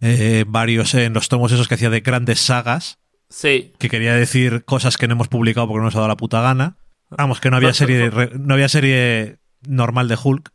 [0.00, 3.72] eh, varios en los tomos esos que hacía de grandes sagas, Sí.
[3.78, 6.40] que quería decir cosas que no hemos publicado porque no nos ha dado la puta
[6.40, 6.76] gana.
[7.10, 10.50] Vamos, que no había serie, no había serie normal de Hulk.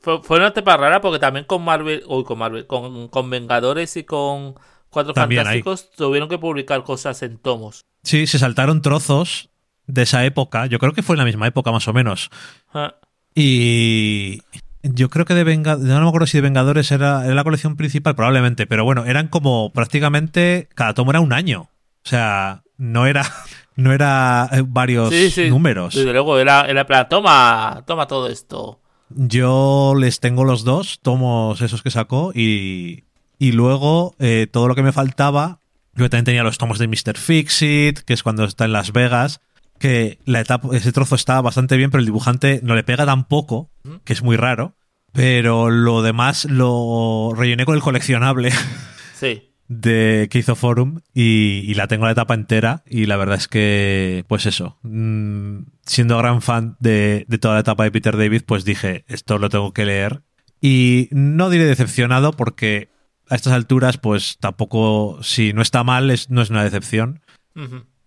[0.00, 3.96] Fue, fue una etapa rara porque también con Marvel, uy, con Marvel, con, con Vengadores
[3.96, 4.54] y con
[4.90, 5.62] Cuatro También hay.
[5.62, 7.84] Fantásticos tuvieron que publicar cosas en tomos.
[8.02, 9.50] Sí, se saltaron trozos
[9.86, 10.66] de esa época.
[10.66, 12.30] Yo creo que fue en la misma época, más o menos.
[12.74, 12.94] Ah,
[13.34, 14.40] Y
[14.82, 17.76] yo creo que de Vengadores, no me acuerdo si de Vengadores era, era la colección
[17.76, 21.68] principal, probablemente, pero bueno, eran como prácticamente, cada tomo era un año.
[22.04, 23.24] O sea, no era,
[23.76, 25.50] no era eh, varios Sí, sí.
[25.50, 25.94] números.
[25.94, 28.80] Desde luego, era, era plan, toma, toma todo esto.
[29.10, 33.04] Yo les tengo los dos tomos esos que sacó y,
[33.40, 35.58] y luego eh, todo lo que me faltaba,
[35.94, 37.16] yo también tenía los tomos de Mr.
[37.16, 39.40] Fixit, que es cuando está en Las Vegas,
[39.80, 43.24] que la etapa, ese trozo está bastante bien, pero el dibujante no le pega tan
[43.26, 43.70] poco,
[44.04, 44.76] que es muy raro,
[45.12, 48.50] pero lo demás lo rellené con el coleccionable
[49.14, 49.50] Sí.
[49.68, 53.48] de que hizo Forum y, y la tengo la etapa entera y la verdad es
[53.48, 58.42] que, pues eso, mm, siendo gran fan de, de toda la etapa de Peter David,
[58.44, 60.20] pues dije, esto lo tengo que leer.
[60.60, 62.90] Y no diré decepcionado porque
[63.30, 67.22] a estas alturas, pues tampoco, si no está mal, es, no es una decepción.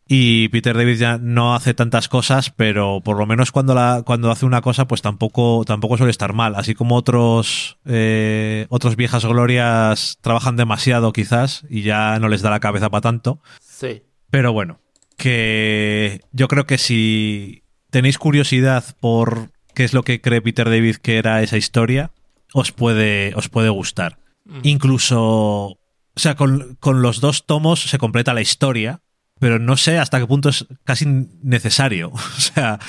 [0.08, 4.32] Y Peter David ya no hace tantas cosas, pero por lo menos cuando, la, cuando
[4.32, 6.56] hace una cosa, pues tampoco, tampoco suele estar mal.
[6.56, 12.50] Así como otros, eh, otros viejas glorias trabajan demasiado quizás y ya no les da
[12.50, 13.40] la cabeza para tanto.
[13.62, 14.04] Sí.
[14.30, 14.82] Pero bueno,
[15.16, 20.98] que yo creo que si tenéis curiosidad por qué es lo que cree Peter David
[20.98, 22.12] que era esa historia,
[22.54, 24.18] os puede, os puede gustar.
[24.64, 25.80] Incluso, o
[26.16, 29.02] sea, con, con los dos tomos se completa la historia,
[29.40, 31.06] pero no sé hasta qué punto es casi
[31.42, 32.12] necesario.
[32.38, 32.80] O sea,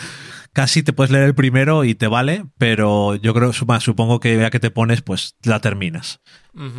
[0.53, 4.37] casi te puedes leer el primero y te vale, pero yo creo, sup- supongo que
[4.39, 6.21] ya que te pones, pues la terminas.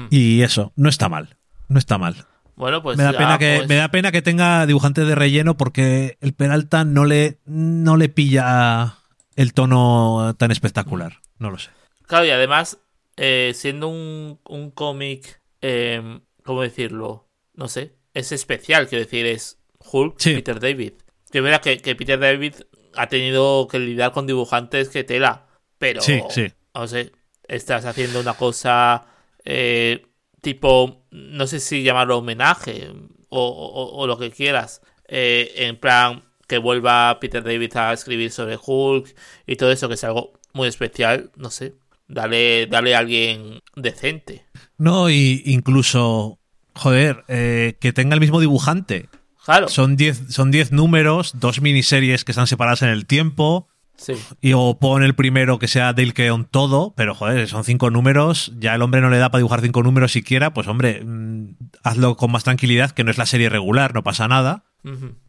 [0.09, 1.37] Y eso, no está mal.
[1.67, 2.25] No está mal.
[2.55, 5.15] Bueno, pues me, da ya, pena que, pues, me da pena que tenga dibujantes de
[5.15, 8.95] relleno porque el Peralta no le, no le pilla
[9.35, 11.17] el tono tan espectacular.
[11.37, 11.69] No lo sé.
[12.07, 12.77] Claro, y además,
[13.17, 17.27] eh, siendo un, un cómic, eh, ¿cómo decirlo?
[17.53, 19.57] No sé, es especial, quiero decir, es
[19.91, 20.33] Hulk, Sí.
[20.35, 20.93] Peter David.
[21.31, 22.55] Que verdad que, que Peter David
[22.95, 25.47] ha tenido que lidiar con dibujantes que tela,
[25.77, 26.47] pero, Sí, sí.
[26.73, 27.11] no sé,
[27.47, 29.05] estás haciendo una cosa
[29.43, 30.05] eh,
[30.41, 32.89] tipo, no sé si llamarlo homenaje
[33.29, 38.31] o, o- o lo que quieras, eh, en plan que vuelva Peter David a escribir
[38.31, 39.15] sobre Hulk
[39.47, 41.73] y todo eso, que es algo muy especial, no sé,
[42.07, 44.45] dale, dale a alguien decente.
[44.77, 46.39] No, y incluso,
[46.73, 49.09] joder, eh, que tenga el mismo dibujante.
[49.43, 53.67] Claro, Son 10 son 10 números, dos miniseries que están separadas en el tiempo.
[53.95, 57.91] sí, Y o pon el primero que sea Dale Keon todo, pero joder, son cinco
[57.91, 61.57] números, ya el hombre no le da para dibujar cinco números siquiera, pues hombre, mm,
[61.83, 64.65] hazlo con más tranquilidad, que no es la serie regular, no pasa nada.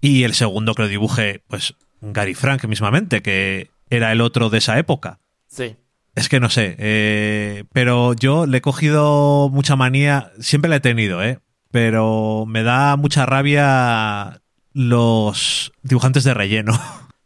[0.00, 4.58] Y el segundo que lo dibuje, pues Gary Frank mismamente, que era el otro de
[4.58, 5.20] esa época.
[5.46, 5.76] sí,
[6.16, 10.80] Es que no sé, eh, pero yo le he cogido mucha manía, siempre la he
[10.80, 11.38] tenido, ¿eh?
[11.70, 14.40] Pero me da mucha rabia
[14.72, 16.72] los dibujantes de relleno.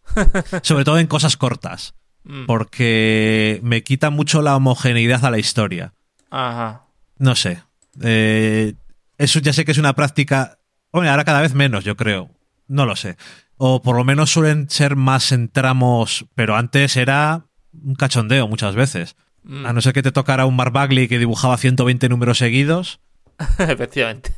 [0.62, 5.94] Sobre todo en cosas cortas, mm, porque me quita mucho la homogeneidad a la historia.
[6.30, 6.82] ajá,
[7.18, 7.62] No sé.
[8.02, 8.74] eh,
[9.18, 10.58] eso ya sé que es una práctica.
[10.90, 12.30] Hombre, ahora cada vez menos, yo creo.
[12.66, 13.16] No lo sé.
[13.56, 18.74] O por lo menos suelen ser más en tramos, pero antes era un cachondeo muchas
[18.74, 19.16] veces.
[19.44, 23.00] mm, A no ser que te tocara un Mark Bagley que dibujaba 120 números seguidos,
[23.58, 24.32] efectivamente.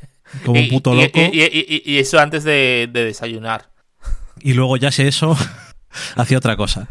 [0.44, 1.18] como un puto loco.
[1.32, 3.70] Y, y- y- y eso antes de, de desayunar.
[4.40, 5.36] Y luego ya sé eso,
[6.16, 6.88] hacía otra cosa.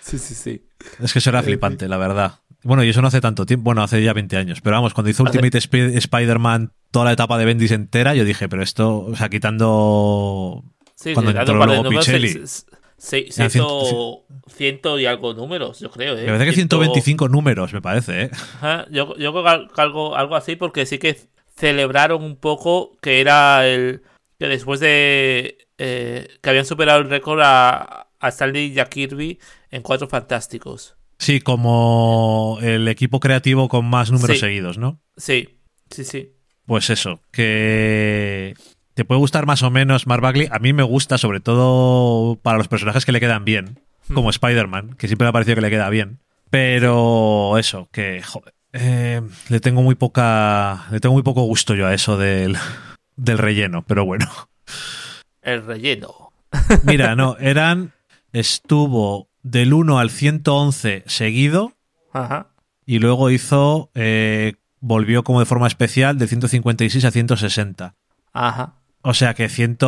[0.00, 0.62] Sí, sí, sí.
[1.00, 2.40] Es que eso era flipante, la verdad.
[2.64, 4.60] Bueno, y eso no hace tanto tiempo, bueno, hace ya 20 años.
[4.62, 8.24] Pero vamos, cuando hizo Hace- Ultimate Sp- Spider-Man toda la etapa de Bendis entera, yo
[8.24, 10.64] dije, pero esto, o sea, quitando
[10.96, 12.28] Sí, Cuando sí, entró luego Pichelli.
[12.30, 12.64] se- se-
[12.98, 16.14] se- se hizo ciento y algo números, yo creo.
[16.16, 16.22] ¿eh?
[16.22, 18.30] Me parece que Ciento- 125 números, me parece, ¿eh?
[18.32, 19.44] Ajá, Yo, yo creo
[19.74, 21.16] que algo, algo así, porque sí que
[21.56, 24.02] celebraron un poco que era el.
[24.38, 25.58] que después de.
[25.78, 29.38] eh, que habían superado el récord a, a Stanley y a Kirby
[29.70, 30.96] en Cuatro Fantásticos.
[31.20, 34.40] Sí, como el equipo creativo con más números Sí.
[34.40, 35.00] seguidos, ¿no?
[35.16, 36.32] Sí, sí, sí.
[36.66, 38.54] Pues eso, que
[38.98, 40.48] te puede gustar más o menos Mark Bagley.
[40.50, 43.78] A mí me gusta, sobre todo para los personajes que le quedan bien,
[44.12, 46.18] como Spider-Man, que siempre me ha parecido que le queda bien.
[46.50, 51.86] Pero eso, que joder, eh, le tengo muy poca, le tengo muy poco gusto yo
[51.86, 52.56] a eso del,
[53.16, 53.84] del relleno.
[53.86, 54.26] Pero bueno,
[55.42, 56.32] El relleno.
[56.82, 57.92] mira, no, eran,
[58.32, 61.74] estuvo del 1 al 111 seguido.
[62.12, 62.48] Ajá.
[62.84, 67.94] y luego hizo eh, volvió como de forma especial de 156 a 160
[68.32, 68.77] Ajá.
[69.02, 69.78] O sea que 100,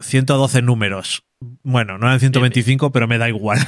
[0.00, 1.24] 112 números
[1.62, 3.58] bueno no eran 125 pero me da igual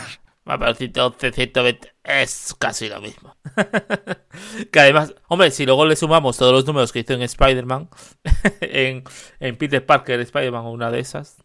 [0.48, 3.36] Va, pero 111, 120 es casi lo mismo.
[4.72, 7.88] que además, hombre, si luego le sumamos todos los números que hizo en Spider-Man,
[8.60, 9.04] en,
[9.38, 11.36] en Peter Parker Spider-Man o una de esas,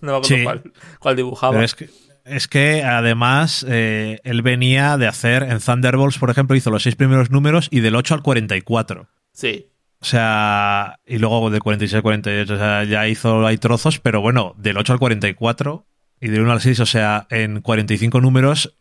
[0.00, 0.42] no me acuerdo Sí.
[0.44, 1.52] cuál, cuál dibujaba.
[1.52, 1.88] Pero es que,
[2.24, 6.96] es que además eh, él venía de hacer en Thunderbolts, por ejemplo, hizo los seis
[6.96, 9.08] primeros números y del 8 al 44.
[9.32, 9.68] Sí,
[10.02, 14.20] O sea, y luego del 46 al 48, o sea, ya hizo hay trozos, pero
[14.20, 15.86] bueno, del 8 al 44
[16.20, 18.76] y del 1 al 6, o sea, en 45 números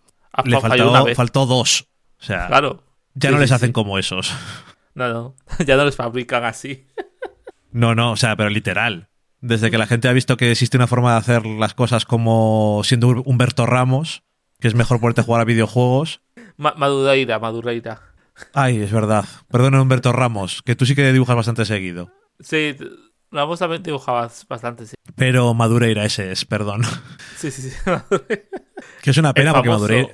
[0.45, 1.87] le faltó, faltó dos.
[2.19, 2.83] O sea, Claro.
[3.13, 3.53] ya Sí, no sí, les sí.
[3.55, 4.33] hacen como esos.
[4.95, 5.35] No, no.
[5.65, 6.85] Ya no les fabrican así.
[7.71, 9.07] No, no, o sea, pero literal.
[9.41, 12.81] Desde que la gente ha visto que existe una forma de hacer las cosas como
[12.83, 14.23] siendo Humberto Ramos,
[14.59, 16.21] que es mejor ponerte a jugar a videojuegos.
[16.57, 18.01] Ma- Madureira, Madureira.
[18.53, 19.25] Ay, es verdad.
[19.49, 22.11] Perdona, Humberto Ramos, que tú sí que dibujas bastante seguido.
[22.39, 22.75] Sí,
[23.31, 24.95] Ramos también dibujabas bastante, sí.
[25.15, 26.81] Pero Madureira ese es, perdón.
[27.37, 27.75] Sí, sí, sí.
[29.03, 30.09] Que es una pena porque Madureira,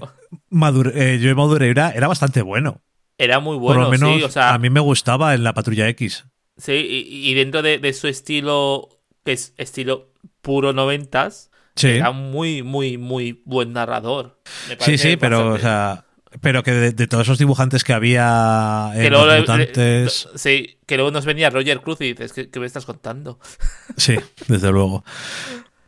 [0.50, 2.82] Madure- eh, yo Madureira era bastante bueno.
[3.18, 4.24] Era muy bueno, Por lo menos sí.
[4.24, 6.26] O sea, a mí me gustaba en la Patrulla X.
[6.58, 8.90] sí, y, y dentro de, de su estilo,
[9.24, 14.42] que es estilo puro noventas, Sí, era muy, muy, muy buen narrador.
[14.68, 16.06] Me sí, sí, pero, o sea,
[16.42, 20.28] pero que de, de todos esos dibujantes que había en que los luego, mutantes...
[20.32, 23.40] le- sí, que luego nos venía Roger Cruz y dices, ¿qué, qué me estás contando?
[23.98, 24.16] Sí,
[24.48, 25.04] desde luego.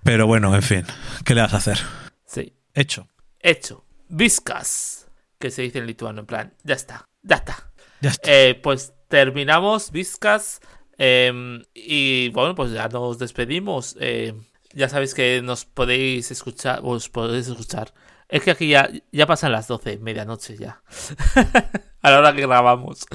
[0.04, 0.84] Pero bueno, en fin,
[1.26, 1.78] ¿qué le vas a hacer?
[2.26, 2.54] Sí.
[2.74, 3.08] Hecho.
[3.40, 3.86] Hecho.
[4.08, 5.08] Viscas.
[5.38, 7.72] Que se dice en lituano, en plan, ya está, ya está.
[8.02, 8.30] Ya está.
[8.32, 10.60] Eh, pues terminamos, Viscas.
[10.98, 13.96] eh, y bueno, pues ya nos despedimos.
[14.00, 14.34] eh,
[14.74, 17.94] ya sabéis que nos podéis escuchar, os podéis escuchar.
[18.30, 20.82] Es que aquí ya, ya pasan las 12, medianoche ya.
[22.02, 23.06] a la hora que grabamos.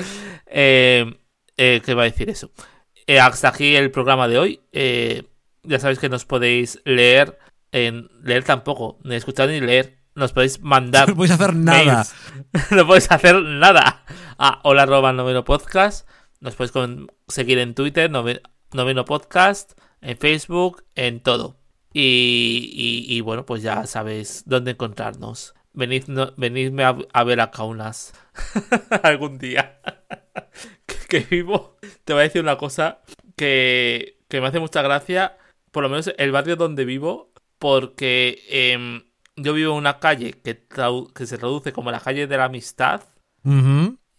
[0.47, 1.07] Eh,
[1.57, 2.51] eh, ¿Qué va a decir eso?
[3.07, 4.61] Eh, hasta aquí el programa de hoy.
[5.63, 7.39] Ya sabéis que nos podéis leer,
[7.73, 9.99] en leer tampoco, ni escuchar ni leer.
[10.17, 11.85] Nos podéis mandar No podéis hacer nada.
[11.85, 12.15] mails.
[12.71, 14.05] no podéis hacer nada.
[14.39, 16.09] A hola arroba noveno podcast.
[16.41, 18.43] Nos podéis con- seguir en Twitter, nove-
[18.73, 21.57] noveno podcast, en Facebook, en todo.
[21.97, 22.71] Y,
[23.09, 25.55] y- y bueno, pues ya sabéis dónde encontrarnos.
[25.73, 28.13] Venid, no- venidme a, a ver a Kaunas
[29.03, 29.81] algún día.
[30.87, 31.77] que, que vivo.
[32.05, 33.01] Te voy a decir una cosa
[33.37, 35.39] que, que me hace mucha gracia.
[35.71, 37.33] Por lo menos el barrio donde vivo.
[37.59, 39.05] Porque em,
[39.37, 40.67] yo vivo en una calle que,
[41.15, 43.03] que se traduce como la calle de la amistad.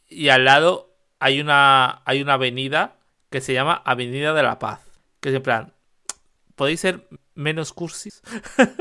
[0.07, 2.95] Y al lado hay una, hay una avenida
[3.29, 4.79] que se llama Avenida de la Paz.
[5.19, 5.73] Que es en plan,
[6.55, 8.21] ¿podéis ser menos cursis?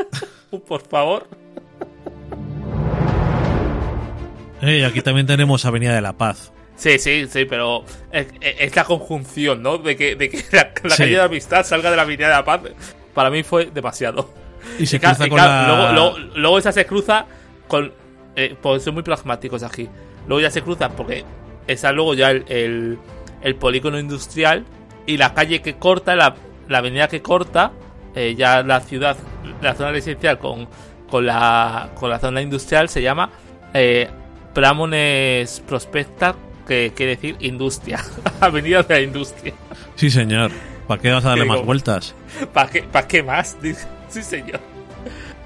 [0.69, 1.29] Por favor.
[4.63, 6.53] Eh, y aquí también tenemos Avenida de la Paz.
[6.77, 9.79] Sí, sí, sí, pero es, es la conjunción, ¿no?
[9.79, 11.03] De que, de que la, la Sí.
[11.03, 12.61] calle de amistad salga de la Avenida de la Paz.
[13.13, 14.31] Para mí fue demasiado.
[14.79, 15.67] Y se Y cruza y con la...
[15.69, 17.27] luego, luego- luego esa se cruza
[17.69, 17.93] con.
[18.37, 19.89] Eh, pues son muy pragmáticos aquí.
[20.27, 21.25] Luego ya se cruza porque
[21.67, 22.99] está luego ya el, el,
[23.43, 24.65] el polígono industrial
[25.07, 26.35] y la calle que corta, la,
[26.69, 27.71] la avenida que corta,
[28.15, 29.17] eh, ya la ciudad,
[29.61, 30.69] la zona residencial con,
[31.11, 33.31] con, la, con la zona industrial se llama
[33.73, 34.09] eh,
[34.53, 36.35] Pramones Prospecta,
[36.67, 38.01] que quiere decir industria.
[38.41, 39.53] avenida de la industria.
[39.97, 40.51] Sí, señor.
[40.87, 42.15] ¿Para qué vas a darle Digo, más vueltas?
[42.53, 43.57] ¿Para qué, pa' qué más?
[44.09, 44.61] Sí, señor.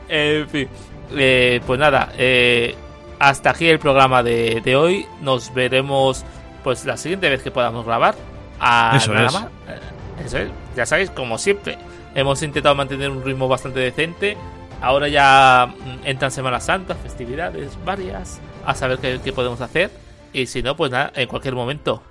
[0.09, 0.69] En fin.
[1.17, 2.75] Eh, pues nada, eh,
[3.19, 5.07] hasta aquí el programa de, de hoy.
[5.23, 6.23] Nos veremos
[6.63, 8.15] pues la siguiente vez que podamos grabar.
[8.61, 9.33] Ah, Eso nada es.
[9.33, 9.45] más.
[9.45, 10.49] Eh, Eso es.
[10.77, 11.79] Ya sabéis, como siempre,
[12.15, 14.37] hemos intentado mantener un ritmo bastante decente.
[14.81, 18.41] Ahora ya mm, entran Semana Santa, festividades varias.
[18.65, 19.91] A saber qué, qué podemos hacer.
[20.33, 22.03] Y si no, pues nada, en cualquier momento.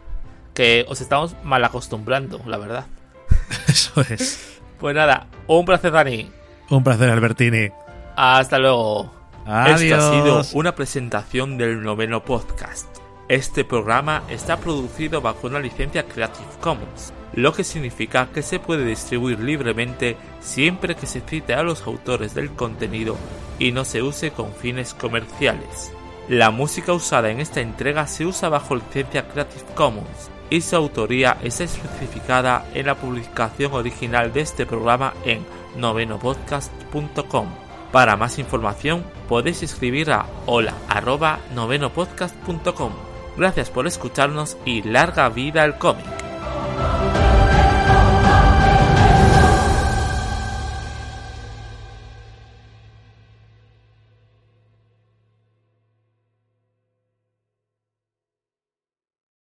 [0.53, 2.85] Que os estamos mal acostumbrando, la verdad.
[3.67, 4.59] Eso es.
[4.79, 6.31] Pues nada, un placer, Dani.
[6.69, 7.69] Un placer, Albertini.
[8.15, 9.13] Hasta luego.
[9.45, 9.81] Adiós.
[9.81, 12.87] Esto ha sido una presentación del noveno podcast.
[13.29, 18.83] Este programa está producido bajo una licencia Creative Commons, lo que significa que se puede
[18.83, 23.15] distribuir libremente siempre que se cite a los autores del contenido
[23.59, 25.91] y no se use con fines comerciales.
[26.29, 31.37] La música usada en esta entrega se usa bajo licencia Creative Commons y su autoría
[31.43, 35.45] está especificada en la publicación original de este programa en
[35.77, 37.49] novenopodcast.com.
[37.91, 42.93] Para más información podéis escribir a hola arroba novenopodcast.com.
[43.37, 46.07] Gracias por escucharnos y larga vida al cómic.